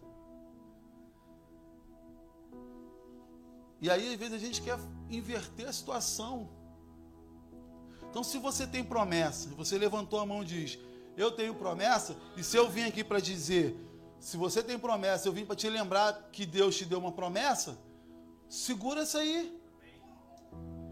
E 3.79 3.89
aí, 3.89 4.13
às 4.13 4.19
vezes, 4.19 4.33
a 4.33 4.37
gente 4.37 4.61
quer 4.61 4.77
inverter 5.09 5.67
a 5.67 5.73
situação. 5.73 6.49
Então, 8.09 8.23
se 8.23 8.37
você 8.39 8.67
tem 8.67 8.83
promessa, 8.83 9.49
você 9.49 9.77
levantou 9.77 10.19
a 10.19 10.25
mão 10.25 10.41
e 10.41 10.45
diz: 10.45 10.79
Eu 11.15 11.31
tenho 11.31 11.55
promessa, 11.55 12.17
e 12.35 12.43
se 12.43 12.57
eu 12.57 12.69
vim 12.69 12.83
aqui 12.83 13.03
para 13.03 13.19
dizer, 13.19 13.75
se 14.19 14.37
você 14.37 14.61
tem 14.61 14.77
promessa, 14.77 15.27
eu 15.27 15.31
vim 15.33 15.45
para 15.45 15.55
te 15.55 15.69
lembrar 15.69 16.29
que 16.31 16.45
Deus 16.45 16.75
te 16.75 16.85
deu 16.85 16.99
uma 16.99 17.11
promessa, 17.11 17.77
Segura 18.51 19.03
isso 19.03 19.17
aí. 19.17 19.57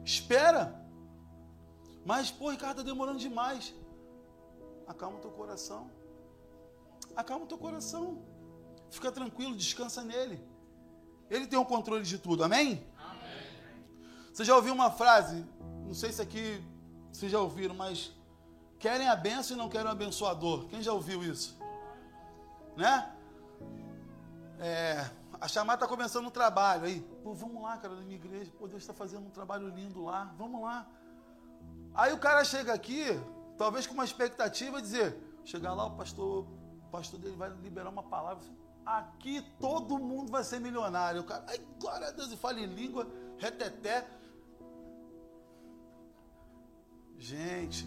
Espera. 0.05 0.81
Mas, 2.05 2.31
pô, 2.31 2.51
Ricardo, 2.51 2.79
está 2.79 2.89
demorando 2.89 3.19
demais. 3.19 3.75
Acalma 4.87 5.17
o 5.17 5.21
teu 5.21 5.29
coração. 5.29 5.91
Acalma 7.17 7.43
o 7.43 7.47
teu 7.49 7.57
coração. 7.57 8.23
Fica 8.89 9.11
tranquilo, 9.11 9.57
descansa 9.57 10.01
nele. 10.05 10.41
Ele 11.29 11.45
tem 11.45 11.59
o 11.59 11.65
controle 11.65 12.03
de 12.03 12.17
tudo, 12.17 12.45
amém? 12.45 12.87
amém? 12.97 13.83
Você 14.33 14.45
já 14.45 14.55
ouviu 14.55 14.73
uma 14.73 14.89
frase? 14.89 15.45
Não 15.85 15.93
sei 15.93 16.13
se 16.13 16.21
aqui 16.21 16.63
vocês 17.11 17.29
já 17.29 17.41
ouviram, 17.41 17.75
mas 17.75 18.13
querem 18.79 19.09
a 19.09 19.17
benção 19.17 19.57
e 19.57 19.59
não 19.59 19.67
querem 19.67 19.87
o 19.87 19.91
abençoador. 19.91 20.65
Quem 20.69 20.81
já 20.81 20.93
ouviu 20.93 21.21
isso? 21.21 21.59
Né? 22.77 23.13
É, 24.59 25.09
a 25.41 25.47
chamada 25.47 25.83
está 25.83 25.87
começando 25.87 26.25
um 26.25 26.31
trabalho 26.31 26.85
aí. 26.85 27.01
Pô, 27.23 27.33
vamos 27.33 27.61
lá, 27.63 27.77
cara, 27.77 27.95
na 27.95 28.01
minha 28.01 28.15
igreja. 28.15 28.51
Pô, 28.57 28.67
Deus 28.67 28.81
está 28.83 28.93
fazendo 28.93 29.25
um 29.25 29.29
trabalho 29.29 29.69
lindo 29.69 30.03
lá. 30.03 30.33
Vamos 30.37 30.61
lá. 30.61 30.85
Aí 31.93 32.11
o 32.11 32.19
cara 32.19 32.43
chega 32.43 32.73
aqui, 32.73 33.05
talvez 33.57 33.87
com 33.87 33.93
uma 33.93 34.03
expectativa 34.03 34.81
de 34.81 34.83
dizer, 34.83 35.17
chegar 35.45 35.73
lá, 35.73 35.85
o 35.85 35.95
pastor, 35.95 36.45
o 36.45 36.89
pastor 36.91 37.19
dele 37.19 37.35
vai 37.35 37.49
liberar 37.49 37.89
uma 37.89 38.03
palavra. 38.03 38.43
Aqui 38.85 39.41
todo 39.59 39.97
mundo 39.97 40.31
vai 40.31 40.43
ser 40.43 40.59
milionário. 40.59 41.21
O 41.21 41.23
cara, 41.23 41.45
ai, 41.47 41.59
glória 41.79 42.07
a 42.07 42.11
Deus, 42.11 42.31
e 42.31 42.37
fala 42.37 42.59
em 42.59 42.65
língua, 42.65 43.07
reteté. 43.37 44.05
Gente, 47.17 47.85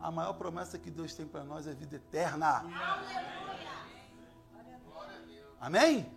a 0.00 0.10
maior 0.10 0.32
promessa 0.34 0.78
que 0.78 0.90
Deus 0.90 1.14
tem 1.14 1.26
para 1.26 1.44
nós 1.44 1.66
é 1.66 1.72
vida 1.72 1.96
eterna. 1.96 2.64
Amém? 5.60 6.13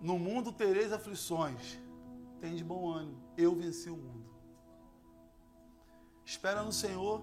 No 0.00 0.18
mundo 0.18 0.52
tereis 0.52 0.92
aflições. 0.92 1.78
Tem 2.40 2.54
de 2.54 2.64
bom 2.64 2.90
ânimo. 2.90 3.22
Eu 3.36 3.54
venci 3.54 3.88
o 3.88 3.96
mundo. 3.96 4.34
Espera 6.24 6.62
no 6.62 6.72
Senhor. 6.72 7.22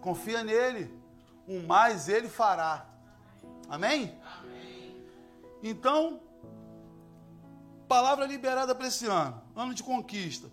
Confia 0.00 0.42
nele. 0.42 0.90
O 1.46 1.60
mais 1.60 2.08
ele 2.08 2.28
fará. 2.28 2.86
Amém? 3.68 4.18
Amém. 4.38 5.06
Então, 5.62 6.20
palavra 7.88 8.26
liberada 8.26 8.74
para 8.74 8.86
esse 8.86 9.06
ano. 9.06 9.42
Ano 9.54 9.74
de 9.74 9.82
conquista. 9.82 10.50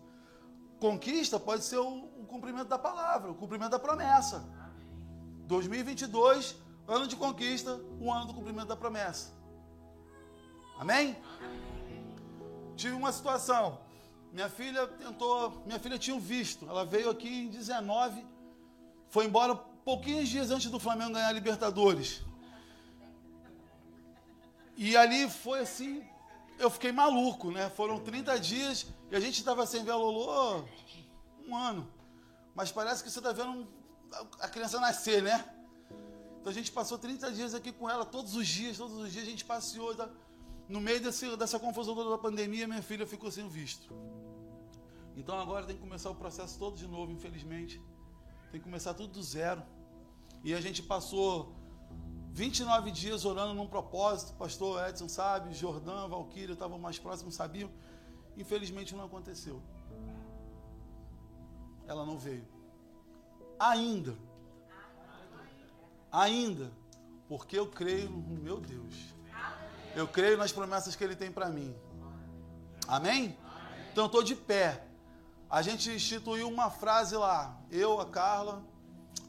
Conquista 0.80 1.40
pode 1.40 1.64
ser 1.64 1.78
o, 1.78 2.06
o 2.22 2.26
cumprimento 2.26 2.68
da 2.68 2.80
palavra, 2.80 3.32
o 3.32 3.36
cumprimento 3.36 3.72
da 3.72 3.80
promessa. 3.80 4.38
Amém. 4.38 4.88
2022, 5.48 6.56
ano 6.88 7.08
de 7.08 7.16
conquista, 7.16 7.80
o 8.00 8.12
ano 8.12 8.28
do 8.28 8.34
cumprimento 8.34 8.68
da 8.68 8.76
promessa. 8.76 9.39
Amém? 10.80 11.16
Tive 12.78 12.96
uma 12.96 13.12
situação. 13.12 13.78
Minha 14.32 14.50
filha 14.50 14.88
tentou, 14.88 15.62
minha 15.66 15.78
filha 15.78 16.00
tinha 16.00 16.16
um 16.16 16.20
visto. 16.20 16.68
Ela 16.70 16.86
veio 16.86 17.10
aqui 17.10 17.28
em 17.28 17.50
19, 17.50 18.26
foi 19.10 19.26
embora 19.26 19.56
pouquinhos 19.56 20.30
dias 20.30 20.52
antes 20.52 20.72
do 20.72 20.80
Flamengo 20.80 21.14
ganhar 21.14 21.28
a 21.28 21.34
Libertadores. 21.34 22.22
E 24.78 24.96
ali 24.96 25.30
foi 25.30 25.60
assim, 25.60 26.08
eu 26.58 26.70
fiquei 26.70 26.94
maluco, 26.94 27.52
né? 27.52 27.70
Foram 27.72 28.00
30 28.00 28.40
dias 28.40 28.88
e 29.12 29.16
a 29.18 29.20
gente 29.20 29.38
estava 29.38 29.66
sem 29.66 29.84
ver 29.84 29.92
a 29.92 29.98
Lolo 29.98 30.66
um 31.46 31.58
ano. 31.58 31.92
Mas 32.56 32.72
parece 32.72 33.04
que 33.04 33.12
você 33.12 33.20
está 33.20 33.34
vendo 33.34 33.68
a 34.40 34.48
criança 34.48 34.80
nascer, 34.80 35.22
né? 35.22 35.44
Então 36.40 36.50
a 36.50 36.54
gente 36.54 36.72
passou 36.72 36.98
30 36.98 37.32
dias 37.34 37.54
aqui 37.54 37.74
com 37.74 37.90
ela, 37.90 38.06
todos 38.06 38.34
os 38.36 38.48
dias, 38.48 38.78
todos 38.78 38.96
os 38.96 39.12
dias 39.12 39.28
a 39.28 39.30
gente 39.30 39.44
passeou. 39.44 39.94
Tá? 39.94 40.08
No 40.70 40.80
meio 40.80 41.02
desse, 41.02 41.36
dessa 41.36 41.60
confusão 41.60 41.96
toda 41.96 42.12
da 42.12 42.18
pandemia, 42.18 42.68
minha 42.68 42.84
filha 42.84 43.06
ficou 43.08 43.32
sem 43.32 43.50
visto. 43.50 43.92
Então 45.18 45.38
agora 45.38 45.66
tem 45.66 45.76
que 45.76 45.82
começar 45.82 46.12
o 46.12 46.16
processo 46.16 46.60
todo 46.60 46.78
de 46.78 46.88
novo, 46.88 47.12
infelizmente. 47.12 47.82
Tem 48.52 48.60
que 48.60 48.64
começar 48.64 48.94
tudo 48.94 49.14
do 49.14 49.24
zero. 49.24 49.64
E 50.44 50.54
a 50.54 50.62
gente 50.62 50.84
passou 50.84 51.56
29 52.32 52.92
dias 52.92 53.26
orando 53.26 53.56
num 53.56 53.68
propósito. 53.68 54.34
Pastor 54.36 54.88
Edson 54.88 55.10
sabe, 55.10 55.56
Jordão, 55.56 56.08
Valquíria 56.08 56.54
estavam 56.54 56.78
mais 56.78 57.00
próximos, 57.00 57.34
sabiam. 57.34 57.72
Infelizmente 58.38 58.96
não 58.96 59.06
aconteceu. 59.06 59.62
Ela 61.88 62.06
não 62.06 62.20
veio. 62.20 62.48
Ainda. 63.60 64.16
Ainda. 66.12 66.72
Porque 67.28 67.58
eu 67.58 67.68
creio 67.68 68.12
no 68.12 68.40
meu 68.40 68.62
Deus. 68.62 69.19
Eu 70.00 70.08
creio 70.08 70.38
nas 70.38 70.54
promessas 70.54 70.96
que 70.96 71.04
Ele 71.04 71.16
tem 71.16 71.30
para 71.30 71.50
mim. 71.50 71.76
Amém? 72.88 73.38
Então 73.92 74.06
estou 74.06 74.24
de 74.24 74.34
pé. 74.34 74.86
A 75.50 75.62
gente 75.62 75.92
instituiu 75.92 76.48
uma 76.48 76.70
frase 76.70 77.18
lá. 77.18 77.58
Eu, 77.70 78.00
a 78.00 78.06
Carla, 78.06 78.64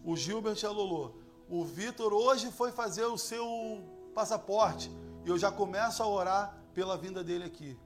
o 0.04 0.16
Gilbert 0.16 0.58
e 0.62 0.66
a 0.66 0.70
Lolo. 0.70 1.20
O 1.48 1.64
Vitor 1.64 2.12
hoje 2.12 2.52
foi 2.52 2.70
fazer 2.70 3.04
o 3.04 3.18
seu 3.18 3.82
passaporte. 4.14 4.92
E 5.24 5.28
eu 5.28 5.36
já 5.36 5.50
começo 5.50 6.04
a 6.04 6.06
orar 6.06 6.56
pela 6.72 6.96
vinda 6.96 7.24
dele 7.24 7.44
aqui. 7.44 7.76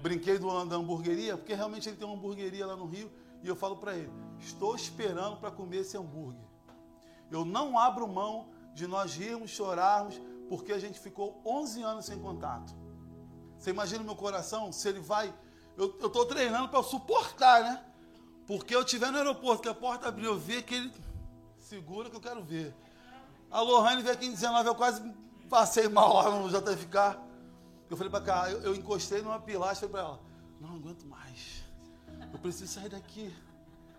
Brinquei 0.00 0.38
do 0.38 0.64
da 0.64 0.76
hamburgueria, 0.76 1.36
porque 1.36 1.52
realmente 1.52 1.86
ele 1.86 1.98
tem 1.98 2.06
uma 2.06 2.16
hamburgueria 2.16 2.66
lá 2.66 2.76
no 2.76 2.86
Rio. 2.86 3.12
E 3.42 3.48
eu 3.48 3.54
falo 3.54 3.76
para 3.76 3.94
ele: 3.94 4.10
estou 4.40 4.74
esperando 4.74 5.36
para 5.36 5.50
comer 5.50 5.80
esse 5.80 5.98
hambúrguer. 5.98 6.40
Eu 7.30 7.44
não 7.44 7.78
abro 7.78 8.08
mão 8.08 8.48
de 8.72 8.86
nós 8.86 9.14
rirmos, 9.16 9.50
chorarmos, 9.50 10.18
porque 10.48 10.72
a 10.72 10.78
gente 10.78 10.98
ficou 10.98 11.40
11 11.44 11.82
anos 11.82 12.04
sem 12.06 12.18
contato. 12.18 12.74
Você 13.58 13.70
imagina 13.70 14.02
o 14.02 14.04
meu 14.04 14.16
coração, 14.16 14.72
se 14.72 14.88
ele 14.88 15.00
vai. 15.00 15.32
Eu 15.76 15.86
estou 15.86 16.24
treinando 16.26 16.68
para 16.68 16.82
suportar, 16.82 17.62
né? 17.62 17.84
Porque 18.46 18.74
eu 18.74 18.82
estiver 18.82 19.10
no 19.10 19.18
aeroporto, 19.18 19.62
que 19.62 19.68
a 19.68 19.74
porta 19.74 20.08
abriu, 20.08 20.32
eu 20.32 20.38
vi 20.38 20.62
que 20.62 20.74
ele. 20.74 20.92
Segura 21.58 22.08
que 22.08 22.16
eu 22.16 22.20
quero 22.20 22.42
ver. 22.44 22.74
A 23.50 23.60
Lohane 23.60 24.02
veio 24.02 24.14
aqui 24.14 24.26
em 24.26 24.30
19, 24.30 24.68
eu 24.68 24.74
quase 24.74 25.02
passei 25.48 25.88
mal 25.88 26.14
lá 26.14 26.30
no 26.30 26.48
JFK. 26.48 27.18
Eu 27.88 27.96
falei 27.96 28.10
para 28.10 28.20
cá, 28.20 28.50
eu, 28.50 28.60
eu, 28.62 28.74
encostei 28.74 29.22
numa 29.22 29.40
pilastra 29.40 29.88
falei 29.88 29.88
para 29.88 30.00
ela: 30.00 30.20
Não 30.60 30.76
aguento 30.76 31.06
mais. 31.06 31.64
Eu 32.32 32.38
preciso 32.38 32.72
sair 32.72 32.88
daqui. 32.88 33.34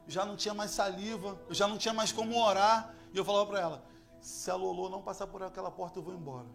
Já 0.08 0.26
não 0.26 0.38
tinha 0.38 0.54
mais 0.54 0.72
saliva, 0.72 1.38
eu 1.50 1.54
já 1.54 1.68
não 1.68 1.78
tinha 1.78 1.94
mais 1.94 2.12
como 2.12 2.38
orar. 2.42 2.94
E 3.14 3.18
eu 3.18 3.26
falava 3.26 3.46
para 3.46 3.60
ela: 3.60 3.84
se 4.28 4.52
a 4.52 4.56
Lolo 4.56 4.90
não 4.90 5.02
passar 5.02 5.26
por 5.26 5.42
aquela 5.42 5.72
porta, 5.72 6.00
eu 6.00 6.04
vou 6.04 6.14
embora. 6.14 6.48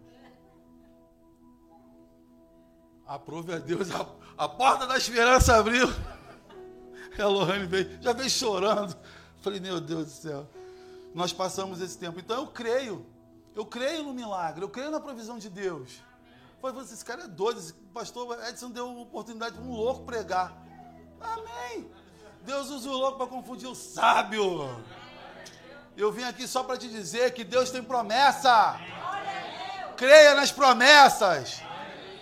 Aprove 3.03 3.51
a 3.51 3.57
Deus, 3.57 3.89
a, 3.89 4.07
a 4.37 4.47
porta 4.47 4.85
da 4.85 4.95
esperança 4.95 5.55
abriu. 5.55 5.87
A 7.19 7.25
Lohane 7.25 7.65
veio, 7.65 7.99
já 7.99 8.13
veio 8.13 8.29
chorando. 8.29 8.95
Falei, 9.41 9.59
meu 9.59 9.81
Deus 9.81 10.05
do 10.05 10.11
céu. 10.11 10.47
Nós 11.15 11.33
passamos 11.33 11.81
esse 11.81 11.97
tempo. 11.97 12.19
Então 12.19 12.41
eu 12.41 12.47
creio. 12.47 13.07
Eu 13.55 13.65
creio 13.65 14.03
no 14.03 14.13
milagre, 14.13 14.63
eu 14.63 14.69
creio 14.69 14.91
na 14.91 14.99
provisão 14.99 15.39
de 15.39 15.49
Deus. 15.49 15.99
Falei, 16.61 16.79
esse 16.81 17.03
cara 17.03 17.23
é 17.23 17.27
doido, 17.27 17.59
esse 17.59 17.73
pastor 17.73 18.37
Edson 18.49 18.69
deu 18.69 18.87
uma 18.87 19.01
oportunidade 19.01 19.55
para 19.55 19.63
um 19.63 19.73
louco 19.73 20.05
pregar. 20.05 20.55
Amém. 21.19 21.89
Deus 22.43 22.69
usa 22.69 22.87
o 22.89 22.93
louco 22.97 23.17
para 23.17 23.27
confundir 23.27 23.67
o 23.67 23.75
sábio. 23.75 24.69
Eu 25.95 26.11
vim 26.11 26.23
aqui 26.23 26.47
só 26.47 26.63
para 26.63 26.77
te 26.77 26.89
dizer 26.89 27.33
que 27.33 27.43
Deus 27.43 27.69
tem 27.69 27.83
promessa. 27.83 28.79
Creia 29.95 30.33
nas 30.33 30.51
promessas. 30.51 31.61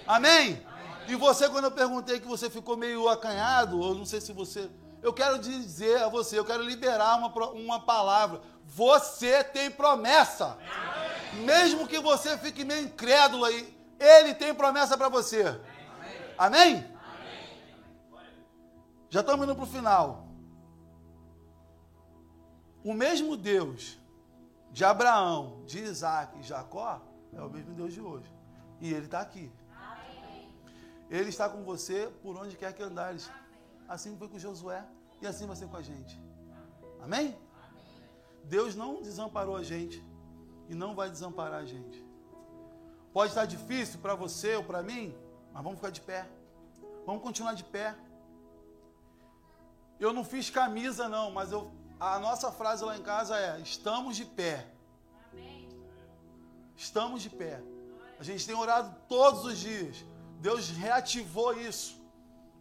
Amém? 0.06 0.62
E 1.08 1.16
você, 1.16 1.50
quando 1.50 1.66
eu 1.66 1.72
perguntei 1.72 2.20
que 2.20 2.28
você 2.28 2.50
ficou 2.50 2.76
meio 2.76 3.08
acanhado, 3.08 3.80
ou 3.80 3.96
não 3.96 4.06
sei 4.06 4.20
se 4.20 4.34
você. 4.34 4.70
Eu 5.02 5.14
quero 5.14 5.40
dizer 5.40 6.04
a 6.04 6.10
você, 6.10 6.38
eu 6.38 6.46
quero 6.46 6.64
liberar 6.64 7.16
uma, 7.16 7.30
uma 7.52 7.80
palavra. 7.80 8.42
Você 8.66 9.44
tem 9.44 9.72
promessa. 9.72 10.58
Mesmo 11.34 11.88
que 11.88 12.00
você 12.00 12.38
fique 12.38 12.66
meio 12.66 12.84
incrédulo 12.84 13.46
aí, 13.46 13.76
Ele 14.00 14.34
tem 14.34 14.54
promessa 14.54 14.98
para 14.98 15.10
você. 15.10 15.60
Amém? 16.38 16.86
Já 19.10 19.22
estamos 19.22 19.46
indo 19.46 19.56
para 19.56 19.64
o 19.64 19.68
final. 19.68 20.21
O 22.84 22.94
mesmo 22.94 23.38
Deus 23.38 24.00
de 24.72 24.84
Abraão, 24.84 25.64
de 25.66 25.80
Isaac 25.80 26.40
e 26.40 26.44
Jacó 26.44 27.02
é 27.34 27.42
o 27.42 27.50
mesmo 27.50 27.74
Deus 27.74 27.94
de 27.94 28.02
hoje. 28.02 28.32
E 28.80 28.92
Ele 28.94 29.06
está 29.06 29.22
aqui. 29.22 29.52
Ele 31.10 31.30
está 31.30 31.50
com 31.50 31.64
você 31.64 32.12
por 32.24 32.36
onde 32.38 32.56
quer 32.56 32.74
que 32.74 32.82
andares. 32.82 33.30
Assim 33.88 34.18
foi 34.18 34.30
com 34.30 34.40
Josué 34.40 34.84
e 35.22 35.28
assim 35.28 35.46
vai 35.46 35.56
ser 35.56 35.68
com 35.68 35.78
a 35.78 35.82
gente. 35.82 36.20
Amém? 37.02 37.38
Deus 38.46 38.76
não 38.76 39.02
desamparou 39.02 39.56
a 39.56 39.64
gente 39.64 40.04
e 40.70 40.74
não 40.74 40.96
vai 40.96 41.10
desamparar 41.10 41.62
a 41.62 41.66
gente. 41.66 42.04
Pode 43.14 43.32
estar 43.32 43.46
difícil 43.46 44.00
para 44.00 44.16
você 44.16 44.56
ou 44.56 44.64
para 44.64 44.82
mim, 44.82 45.14
mas 45.54 45.64
vamos 45.64 45.78
ficar 45.80 45.90
de 45.90 46.02
pé. 46.02 46.28
Vamos 47.06 47.22
continuar 47.22 47.54
de 47.54 47.64
pé. 47.64 47.96
Eu 50.00 50.14
não 50.14 50.24
fiz 50.24 50.50
camisa 50.50 51.10
não, 51.10 51.30
mas 51.30 51.52
eu 51.52 51.72
a 52.02 52.18
nossa 52.18 52.52
frase 52.52 52.84
lá 52.84 52.98
em 52.98 53.04
casa 53.04 53.38
é: 53.38 53.60
estamos 53.60 54.16
de 54.16 54.26
pé. 54.26 54.68
Amém. 55.32 55.70
Estamos 56.76 57.22
de 57.22 57.30
pé. 57.30 57.62
A 58.20 58.24
gente 58.24 58.46
tem 58.46 58.56
orado 58.56 58.96
todos 59.08 59.46
os 59.46 59.60
dias. 59.60 60.04
Deus 60.40 60.70
reativou 60.70 61.54
isso. 61.54 62.02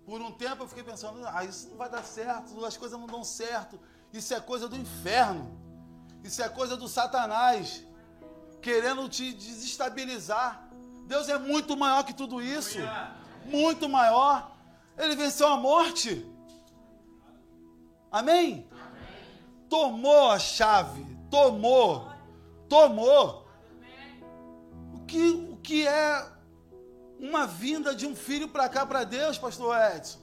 Por 0.04 0.20
um 0.20 0.30
tempo 0.30 0.62
eu 0.62 0.68
fiquei 0.68 0.84
pensando, 0.84 1.26
ah, 1.26 1.42
isso 1.42 1.70
não 1.70 1.76
vai 1.78 1.88
dar 1.88 2.04
certo, 2.04 2.64
as 2.64 2.76
coisas 2.76 2.98
não 2.98 3.06
dão 3.06 3.24
certo. 3.24 3.80
Isso 4.12 4.34
é 4.34 4.40
coisa 4.40 4.68
do 4.68 4.76
inferno. 4.76 5.58
Isso 6.22 6.42
é 6.42 6.48
coisa 6.48 6.76
do 6.76 6.86
Satanás 6.86 7.82
querendo 8.60 9.08
te 9.08 9.32
desestabilizar. 9.32 10.68
Deus 11.06 11.30
é 11.30 11.38
muito 11.38 11.76
maior 11.78 12.04
que 12.04 12.12
tudo 12.12 12.42
isso. 12.42 12.78
Muito 13.46 13.88
maior. 13.88 14.54
Ele 14.98 15.16
venceu 15.16 15.48
a 15.48 15.56
morte. 15.56 16.30
Amém? 18.12 18.68
Tomou 19.70 20.28
a 20.30 20.38
chave. 20.38 21.06
Tomou. 21.30 22.08
Tomou. 22.68 23.46
O 24.92 25.06
que, 25.06 25.30
o 25.52 25.56
que 25.58 25.86
é 25.86 26.28
uma 27.20 27.46
vinda 27.46 27.94
de 27.94 28.04
um 28.04 28.16
filho 28.16 28.48
para 28.48 28.68
cá 28.68 28.84
para 28.84 29.04
Deus, 29.04 29.38
pastor 29.38 29.76
Edson? 29.94 30.18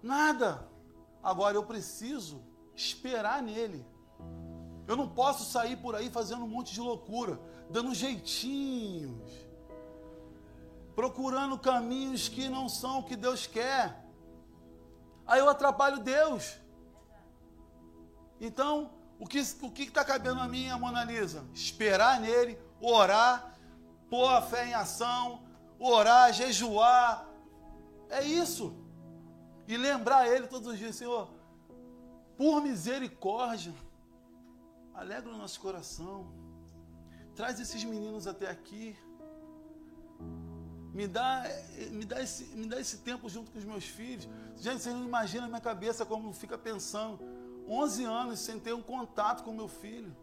Nada. 0.00 0.66
Agora 1.20 1.56
eu 1.56 1.64
preciso 1.64 2.40
esperar 2.76 3.42
nele. 3.42 3.84
Eu 4.86 4.96
não 4.96 5.08
posso 5.08 5.44
sair 5.44 5.76
por 5.76 5.96
aí 5.96 6.08
fazendo 6.08 6.44
um 6.44 6.48
monte 6.48 6.72
de 6.72 6.80
loucura, 6.80 7.38
dando 7.68 7.94
jeitinhos, 7.94 9.30
procurando 10.94 11.58
caminhos 11.58 12.28
que 12.28 12.48
não 12.48 12.68
são 12.68 13.00
o 13.00 13.04
que 13.04 13.16
Deus 13.16 13.46
quer. 13.46 14.06
Aí 15.26 15.40
eu 15.40 15.48
atrapalho 15.48 15.98
Deus. 15.98 16.58
Então, 18.40 18.90
o 19.18 19.26
que 19.26 19.40
o 19.40 19.72
está 19.82 20.04
cabendo 20.04 20.40
a 20.40 20.48
mim, 20.48 20.68
a 20.68 20.78
Mona 20.78 21.04
Lisa? 21.04 21.44
Esperar 21.52 22.20
nele, 22.20 22.58
orar, 22.80 23.58
pôr 24.08 24.28
a 24.28 24.40
fé 24.40 24.66
em 24.68 24.74
ação, 24.74 25.42
orar, 25.78 26.32
jejuar. 26.32 27.28
É 28.08 28.22
isso. 28.24 28.74
E 29.66 29.76
lembrar 29.76 30.28
ele 30.28 30.46
todos 30.46 30.68
os 30.72 30.78
dias, 30.78 30.96
Senhor, 30.96 31.28
por 32.36 32.62
misericórdia, 32.62 33.74
alegra 34.94 35.30
o 35.30 35.36
nosso 35.36 35.60
coração. 35.60 36.32
Traz 37.34 37.60
esses 37.60 37.82
meninos 37.84 38.26
até 38.26 38.48
aqui. 38.48 38.96
Me 40.94 41.06
dá, 41.06 41.44
me 41.90 42.04
dá, 42.04 42.22
esse, 42.22 42.44
me 42.56 42.66
dá 42.66 42.80
esse 42.80 42.98
tempo 42.98 43.28
junto 43.28 43.50
com 43.50 43.58
os 43.58 43.64
meus 43.64 43.84
filhos. 43.84 44.28
Gente, 44.56 44.82
você 44.82 44.90
não 44.90 45.04
imagina 45.04 45.44
a 45.44 45.48
minha 45.48 45.60
cabeça 45.60 46.06
como 46.06 46.32
fica 46.32 46.56
pensando. 46.56 47.18
11 47.68 48.04
anos 48.04 48.40
sem 48.40 48.58
ter 48.58 48.72
um 48.72 48.82
contato 48.82 49.42
com 49.44 49.52
meu 49.52 49.68
filho. 49.68 50.16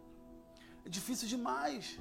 É 0.84 0.88
difícil 0.88 1.28
demais. 1.28 1.98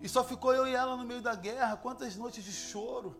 E 0.00 0.08
só 0.08 0.24
ficou 0.24 0.52
eu 0.54 0.66
e 0.66 0.74
ela 0.74 0.96
no 0.96 1.04
meio 1.04 1.22
da 1.22 1.34
guerra. 1.34 1.76
Quantas 1.76 2.16
noites 2.16 2.44
de 2.44 2.52
choro. 2.52 3.16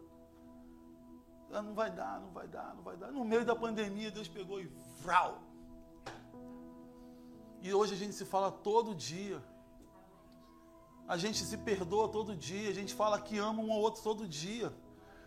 Ah, 1.52 1.62
não 1.62 1.74
vai 1.74 1.90
dar, 1.90 2.20
não 2.20 2.30
vai 2.30 2.48
dar, 2.48 2.74
não 2.74 2.82
vai 2.82 2.96
dar. 2.96 3.12
No 3.12 3.24
meio 3.24 3.44
da 3.44 3.54
pandemia, 3.54 4.10
Deus 4.10 4.26
pegou 4.26 4.58
e 4.60 4.72
vral, 5.02 5.42
e 7.62 7.72
hoje 7.72 7.94
a 7.94 7.96
gente 7.96 8.14
se 8.14 8.24
fala 8.24 8.50
todo 8.50 8.92
dia. 8.92 9.40
A 11.06 11.16
gente 11.16 11.44
se 11.44 11.56
perdoa 11.56 12.08
todo 12.08 12.34
dia. 12.34 12.68
A 12.68 12.74
gente 12.74 12.92
fala 12.92 13.20
que 13.20 13.38
ama 13.38 13.62
um 13.62 13.70
ao 13.72 13.78
outro 13.78 14.02
todo 14.02 14.26
dia. 14.26 14.74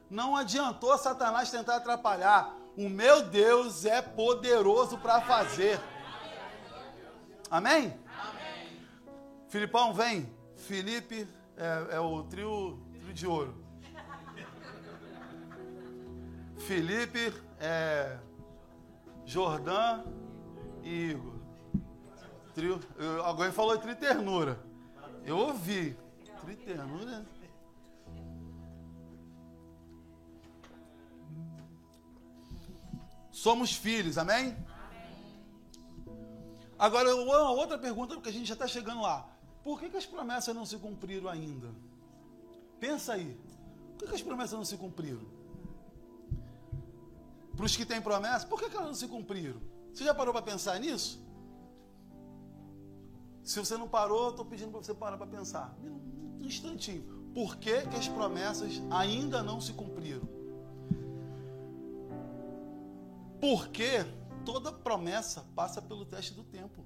Não 0.09 0.35
adiantou 0.35 0.97
Satanás 0.97 1.49
tentar 1.49 1.77
atrapalhar. 1.77 2.53
O 2.77 2.89
meu 2.89 3.23
Deus 3.23 3.85
é 3.85 4.01
poderoso 4.01 4.97
para 4.97 5.21
fazer. 5.21 5.79
Amém? 7.49 7.97
Amém? 8.07 8.79
Filipão, 9.47 9.93
vem. 9.93 10.29
Felipe 10.57 11.27
é, 11.55 11.95
é 11.95 11.99
o 11.99 12.23
trio, 12.23 12.79
trio 12.99 13.13
de 13.13 13.27
ouro. 13.27 13.65
Felipe, 16.57 17.31
é, 17.59 18.17
Jordã 19.23 20.03
e 20.83 21.11
Igor. 21.11 21.35
Trio, 22.53 22.79
eu, 22.97 23.23
alguém 23.23 23.51
falou 23.51 23.77
triternura. 23.77 24.59
Eu 25.23 25.37
ouvi. 25.37 25.95
Triternura. 26.43 27.25
Somos 33.35 33.73
filhos, 33.73 34.17
amém? 34.17 34.55
Agora, 36.79 37.13
uma 37.13 37.51
outra 37.51 37.77
pergunta, 37.77 38.15
porque 38.15 38.29
a 38.29 38.31
gente 38.31 38.47
já 38.47 38.53
está 38.53 38.65
chegando 38.65 39.01
lá. 39.01 39.29
Por 39.61 39.77
que, 39.77 39.89
que, 39.89 39.97
as 39.97 40.05
promessas 40.05 40.55
não 40.55 40.65
se 40.65 40.77
cumpriram 40.77 41.27
ainda? 41.27 41.67
Pensa 42.79 43.11
aí. 43.11 43.37
Por 43.91 43.99
que, 43.99 44.07
que 44.07 44.15
as 44.15 44.21
promessas 44.21 44.57
não 44.57 44.63
se 44.63 44.77
cumpriram? 44.77 45.19
Para 47.57 47.65
os 47.65 47.75
que 47.75 47.85
têm 47.85 48.01
promessa, 48.01 48.47
por 48.47 48.57
que, 48.57 48.69
que 48.69 48.77
elas 48.77 48.87
não 48.87 48.95
se 48.95 49.07
cumpriram? 49.09 49.61
Você 49.93 50.05
já 50.05 50.15
parou 50.15 50.33
para 50.33 50.41
pensar 50.41 50.79
nisso? 50.79 51.21
Se 53.43 53.59
você 53.59 53.75
não 53.75 53.89
parou, 53.89 54.29
estou 54.29 54.45
pedindo 54.45 54.71
para 54.71 54.79
você 54.79 54.93
parar 54.93 55.17
para 55.17 55.27
pensar. 55.27 55.77
Um 55.83 56.39
instantinho. 56.39 57.03
Por 57.33 57.57
que, 57.57 57.81
que 57.81 57.97
as 57.97 58.07
promessas 58.07 58.81
ainda 58.89 59.43
não 59.43 59.59
se 59.59 59.73
cumpriram? 59.73 60.44
Porque 63.39 64.05
toda 64.45 64.71
promessa 64.71 65.45
passa 65.55 65.81
pelo 65.81 66.05
teste 66.05 66.33
do 66.33 66.43
tempo. 66.43 66.85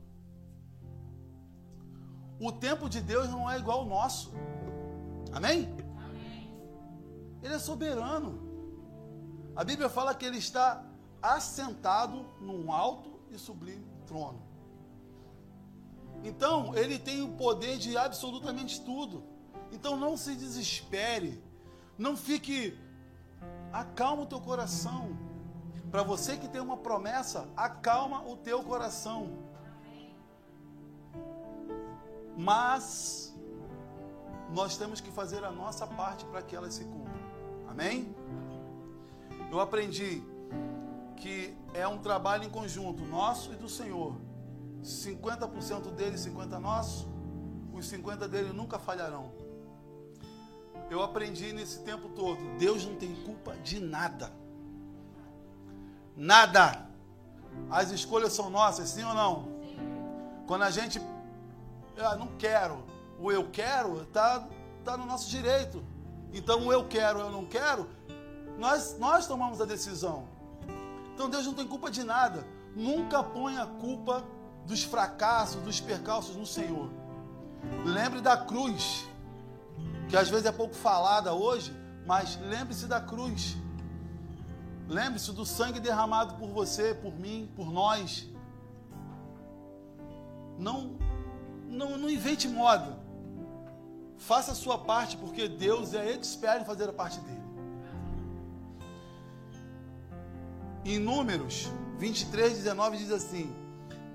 O 2.40 2.52
tempo 2.52 2.90
de 2.90 3.02
Deus 3.02 3.30
não 3.30 3.50
é 3.50 3.58
igual 3.58 3.80
ao 3.80 3.86
nosso. 3.86 4.32
Amém? 5.32 5.68
Amém? 5.98 6.54
Ele 7.44 7.54
é 7.54 7.60
soberano. 7.60 8.40
A 9.56 9.64
Bíblia 9.64 9.90
fala 9.90 10.16
que 10.16 10.26
ele 10.26 10.38
está 10.38 10.84
assentado 11.22 12.26
num 12.40 12.72
alto 12.72 13.20
e 13.30 13.38
sublime 13.38 13.86
trono. 14.08 14.42
Então, 16.24 16.76
ele 16.76 16.98
tem 16.98 17.22
o 17.22 17.30
poder 17.30 17.78
de 17.78 17.98
absolutamente 17.98 18.82
tudo. 18.82 19.24
Então, 19.72 19.98
não 19.98 20.18
se 20.18 20.36
desespere. 20.36 21.42
Não 21.98 22.16
fique. 22.16 22.78
Acalma 23.72 24.24
o 24.24 24.26
teu 24.26 24.40
coração. 24.40 25.29
Para 25.92 26.04
você 26.04 26.38
que 26.38 26.48
tem 26.48 26.62
uma 26.62 26.78
promessa, 26.78 27.48
acalma 27.56 28.24
o 28.28 28.38
teu 28.38 28.64
coração. 28.64 29.32
Mas 32.38 33.36
nós 34.54 34.78
temos 34.78 35.02
que 35.02 35.12
fazer 35.12 35.44
a 35.44 35.52
nossa 35.52 35.86
parte 35.86 36.26
para 36.26 36.42
que 36.42 36.56
ela 36.56 36.70
se 36.70 36.84
cumpra. 36.86 37.20
Amém? 37.68 38.16
Eu 39.52 39.60
aprendi 39.60 40.24
que 41.18 41.58
é 41.74 41.88
um 41.88 41.98
trabalho 41.98 42.44
em 42.44 42.50
conjunto, 42.50 43.04
nosso 43.04 43.52
e 43.52 43.56
do 43.56 43.68
Senhor 43.68 44.16
50% 44.84 45.92
dele, 45.92 46.16
50% 46.16 46.60
nosso, 46.60 47.08
os 47.74 47.88
50 47.88 48.28
dele 48.28 48.54
nunca 48.54 48.80
falharão. 48.80 49.32
Eu 50.90 51.04
aprendi 51.04 51.52
nesse 51.54 51.84
tempo 51.84 52.10
todo, 52.10 52.40
Deus 52.58 52.86
não 52.86 52.96
tem 52.96 53.14
culpa 53.24 53.56
de 53.58 53.80
nada. 53.80 54.32
Nada. 56.20 56.86
As 57.72 57.92
escolhas 57.92 58.34
são 58.34 58.50
nossas, 58.50 58.90
sim 58.90 59.04
ou 59.06 59.14
não? 59.14 59.44
Sim. 59.62 59.78
Quando 60.46 60.64
a 60.64 60.70
gente 60.70 61.02
ah, 61.98 62.18
não 62.18 62.28
quero, 62.38 62.84
o 63.18 63.32
eu 63.32 63.50
quero 63.50 64.02
está 64.02 64.46
tá 64.84 64.98
no 64.98 65.06
nosso 65.06 65.30
direito. 65.30 65.82
Então 66.34 66.68
o 66.68 66.74
eu 66.74 66.86
quero, 66.90 67.20
eu 67.20 67.32
não 67.32 67.46
quero, 67.46 67.90
nós, 68.58 68.98
nós 69.00 69.28
tomamos 69.28 69.62
a 69.62 69.66
decisão. 69.66 70.28
Então 71.14 71.30
Deus 71.30 71.46
não 71.46 71.54
tem 71.54 71.66
culpa 71.66 71.90
de 71.90 72.04
nada. 72.04 72.46
Nunca 72.76 73.24
põe 73.24 73.58
a 73.58 73.66
culpa 73.66 74.22
dos 74.66 74.84
fracassos, 74.84 75.62
dos 75.62 75.80
percalços 75.80 76.36
no 76.36 76.46
Senhor. 76.46 76.90
Lembre 77.86 78.20
da 78.20 78.36
cruz, 78.36 79.08
que 80.10 80.18
às 80.18 80.28
vezes 80.28 80.46
é 80.46 80.52
pouco 80.52 80.76
falada 80.76 81.34
hoje, 81.34 81.74
mas 82.06 82.38
lembre-se 82.42 82.88
da 82.88 83.00
cruz. 83.00 83.56
Lembre-se 84.90 85.32
do 85.32 85.46
sangue 85.46 85.80
derramado 85.80 86.34
por 86.34 86.50
você, 86.50 86.96
por 86.96 87.14
mim, 87.14 87.48
por 87.56 87.72
nós. 87.72 88.28
Não, 90.58 90.98
não, 91.68 91.96
não 91.96 92.10
invente 92.10 92.48
moda. 92.48 92.98
Faça 94.18 94.52
a 94.52 94.56
sua 94.56 94.80
parte, 94.80 95.16
porque 95.16 95.48
Deus 95.48 95.94
é 95.94 96.12
expert 96.12 96.64
em 96.64 96.66
fazer 96.66 96.90
a 96.90 96.94
parte 96.94 97.20
dele. 97.20 97.40
Em 100.84 100.98
Números 100.98 101.70
23, 102.00 102.58
19 102.58 102.98
diz 102.98 103.12
assim: 103.12 103.56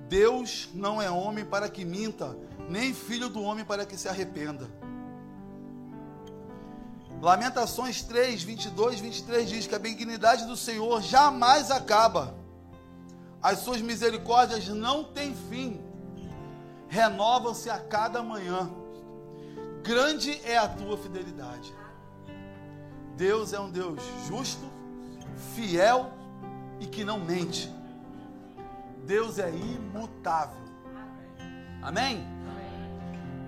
Deus 0.09 0.69
não 0.75 1.01
é 1.01 1.09
homem 1.09 1.45
para 1.45 1.69
que 1.69 1.85
minta, 1.85 2.37
nem 2.69 2.93
filho 2.93 3.29
do 3.29 3.41
homem 3.43 3.65
para 3.65 3.87
que 3.87 3.97
se 3.97 4.09
arrependa. 4.09 4.69
Lamentações 7.25 8.03
3, 8.03 8.43
22, 8.43 9.01
23 9.01 9.49
diz 9.49 9.67
que 9.67 9.75
a 9.75 9.79
benignidade 9.79 10.45
do 10.45 10.55
Senhor 10.55 11.01
jamais 11.01 11.71
acaba, 11.71 12.35
as 13.43 13.61
suas 13.61 13.81
misericórdias 13.81 14.69
não 14.69 15.05
têm 15.05 15.35
fim, 15.35 15.81
renovam-se 16.87 17.71
a 17.71 17.79
cada 17.79 18.23
manhã. 18.23 18.71
Grande 19.83 20.39
é 20.45 20.59
a 20.59 20.69
tua 20.69 20.99
fidelidade. 20.99 21.75
Deus 23.17 23.55
é 23.55 23.59
um 23.59 23.71
Deus 23.71 24.03
justo, 24.29 24.71
fiel 25.55 26.13
e 26.79 26.87
que 26.87 27.05
não 27.05 27.19
mente. 27.19 27.73
Deus 29.07 29.39
é 29.39 29.49
imutável. 29.49 30.61
Amém? 31.81 32.23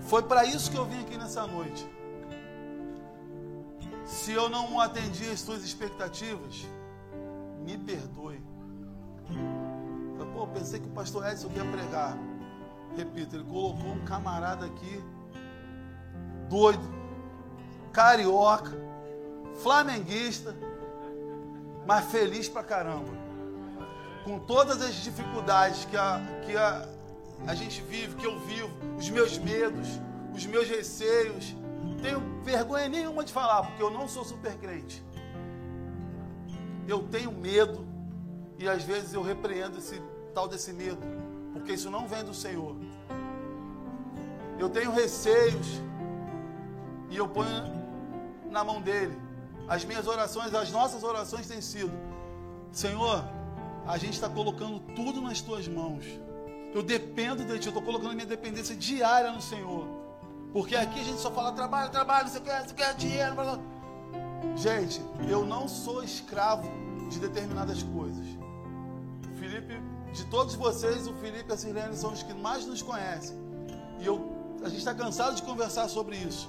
Foi 0.00 0.22
para 0.22 0.46
isso 0.46 0.70
que 0.70 0.78
eu 0.78 0.86
vim 0.86 1.02
aqui 1.02 1.18
nessa 1.18 1.46
noite. 1.46 1.95
Se 4.06 4.32
eu 4.32 4.48
não 4.48 4.80
atendi 4.80 5.28
as 5.28 5.40
suas 5.40 5.64
expectativas, 5.64 6.64
me 7.64 7.76
perdoe. 7.76 8.40
Pô, 10.32 10.46
pensei 10.46 10.78
que 10.78 10.86
o 10.86 10.90
pastor 10.90 11.26
Edson 11.26 11.50
ia 11.56 11.64
pregar. 11.64 12.16
Repito, 12.96 13.36
ele 13.36 13.44
colocou 13.44 13.90
um 13.90 14.04
camarada 14.04 14.66
aqui, 14.66 15.02
doido, 16.48 16.88
carioca, 17.92 18.72
flamenguista, 19.62 20.54
mas 21.86 22.04
feliz 22.06 22.48
pra 22.48 22.62
caramba. 22.62 23.10
Com 24.24 24.38
todas 24.38 24.80
as 24.82 24.94
dificuldades 24.94 25.84
que 25.86 25.96
a, 25.96 26.20
que 26.44 26.56
a, 26.56 26.86
a 27.46 27.54
gente 27.54 27.80
vive, 27.82 28.14
que 28.16 28.26
eu 28.26 28.38
vivo, 28.40 28.70
os 28.98 29.08
meus 29.10 29.38
medos, 29.38 29.88
os 30.34 30.46
meus 30.46 30.68
receios. 30.68 31.56
Tenho 32.02 32.20
vergonha 32.42 32.88
nenhuma 32.88 33.24
de 33.24 33.32
falar, 33.32 33.62
porque 33.64 33.82
eu 33.82 33.90
não 33.90 34.06
sou 34.08 34.24
super 34.24 34.56
crente. 34.56 35.04
Eu 36.86 37.02
tenho 37.08 37.32
medo 37.32 37.86
e 38.58 38.68
às 38.68 38.82
vezes 38.84 39.12
eu 39.12 39.22
repreendo 39.22 39.78
esse 39.78 40.00
tal 40.32 40.46
desse 40.46 40.72
medo, 40.72 40.98
porque 41.52 41.72
isso 41.72 41.90
não 41.90 42.06
vem 42.06 42.24
do 42.24 42.34
Senhor. 42.34 42.76
Eu 44.58 44.68
tenho 44.68 44.90
receios 44.90 45.80
e 47.10 47.16
eu 47.16 47.28
ponho 47.28 47.64
na 48.50 48.64
mão 48.64 48.80
dele. 48.80 49.16
As 49.68 49.84
minhas 49.84 50.06
orações, 50.06 50.54
as 50.54 50.70
nossas 50.70 51.02
orações 51.02 51.46
têm 51.46 51.60
sido: 51.60 51.92
Senhor, 52.72 53.24
a 53.86 53.98
gente 53.98 54.14
está 54.14 54.28
colocando 54.28 54.80
tudo 54.94 55.20
nas 55.20 55.40
tuas 55.40 55.66
mãos. 55.66 56.04
Eu 56.74 56.82
dependo 56.82 57.44
de 57.44 57.58
ti, 57.58 57.66
eu 57.66 57.70
estou 57.70 57.82
colocando 57.82 58.14
minha 58.14 58.26
dependência 58.26 58.76
diária 58.76 59.32
no 59.32 59.40
Senhor. 59.40 59.95
Porque 60.56 60.74
aqui 60.74 61.00
a 61.00 61.04
gente 61.04 61.20
só 61.20 61.30
fala 61.30 61.52
trabalho, 61.52 61.90
trabalho, 61.90 62.30
você 62.30 62.40
quer, 62.40 62.66
você 62.66 62.72
quer 62.72 62.94
dinheiro. 62.94 63.34
Blá, 63.34 63.44
blá. 63.44 63.58
Gente, 64.56 65.02
eu 65.28 65.44
não 65.44 65.68
sou 65.68 66.02
escravo 66.02 66.66
de 67.10 67.18
determinadas 67.18 67.82
coisas. 67.82 68.24
Felipe, 69.38 69.74
de 70.14 70.24
todos 70.24 70.54
vocês, 70.54 71.06
o 71.06 71.12
Felipe 71.16 71.50
e 71.50 71.52
a 71.52 71.58
Sirlene 71.58 71.94
são 71.94 72.10
os 72.10 72.22
que 72.22 72.32
mais 72.32 72.64
nos 72.64 72.80
conhecem. 72.80 73.36
E 74.00 74.06
eu, 74.06 74.56
a 74.64 74.70
gente 74.70 74.78
está 74.78 74.94
cansado 74.94 75.36
de 75.36 75.42
conversar 75.42 75.90
sobre 75.90 76.16
isso. 76.16 76.48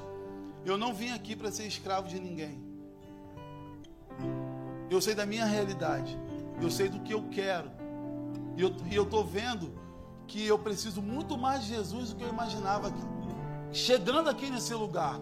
Eu 0.64 0.78
não 0.78 0.94
vim 0.94 1.12
aqui 1.12 1.36
para 1.36 1.52
ser 1.52 1.68
escravo 1.68 2.08
de 2.08 2.18
ninguém. 2.18 2.64
Eu 4.90 5.02
sei 5.02 5.16
da 5.16 5.26
minha 5.26 5.44
realidade. 5.44 6.18
Eu 6.62 6.72
sei 6.72 6.88
do 6.88 7.02
que 7.02 7.14
eu 7.14 7.24
quero. 7.24 7.70
E 8.56 8.62
eu 8.96 9.04
estou 9.04 9.26
vendo 9.26 9.78
que 10.28 10.48
eu 10.48 10.58
preciso 10.58 11.02
muito 11.02 11.38
mais 11.38 11.64
de 11.64 11.76
Jesus 11.76 12.12
do 12.12 12.16
que 12.16 12.24
eu 12.24 12.30
imaginava 12.30 12.90
chegando 13.72 14.30
aqui 14.30 14.50
nesse 14.50 14.74
lugar. 14.74 15.20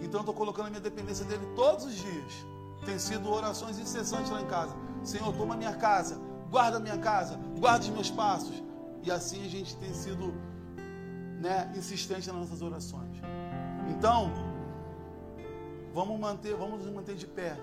Então 0.00 0.20
eu 0.20 0.20
estou 0.20 0.34
colocando 0.34 0.66
a 0.66 0.70
minha 0.70 0.80
dependência 0.80 1.24
dele 1.24 1.46
todos 1.54 1.84
os 1.84 1.94
dias. 1.94 2.46
Tem 2.84 2.98
sido 2.98 3.30
orações 3.30 3.78
incessantes 3.78 4.30
lá 4.30 4.42
em 4.42 4.46
casa. 4.46 4.74
Senhor, 5.02 5.32
toma 5.34 5.56
minha 5.56 5.74
casa, 5.74 6.20
guarda 6.50 6.78
minha 6.78 6.98
casa, 6.98 7.38
guarda 7.58 7.84
os 7.84 7.90
meus 7.90 8.10
passos. 8.10 8.62
E 9.02 9.10
assim 9.10 9.44
a 9.44 9.48
gente 9.48 9.76
tem 9.76 9.92
sido 9.92 10.34
né, 11.40 11.72
insistente 11.76 12.26
nas 12.28 12.36
nossas 12.36 12.62
orações. 12.62 13.16
Então, 13.90 14.32
vamos 15.92 16.18
manter, 16.18 16.54
vamos 16.54 16.82
nos 16.82 16.92
manter 16.92 17.14
de 17.14 17.26
pé. 17.26 17.58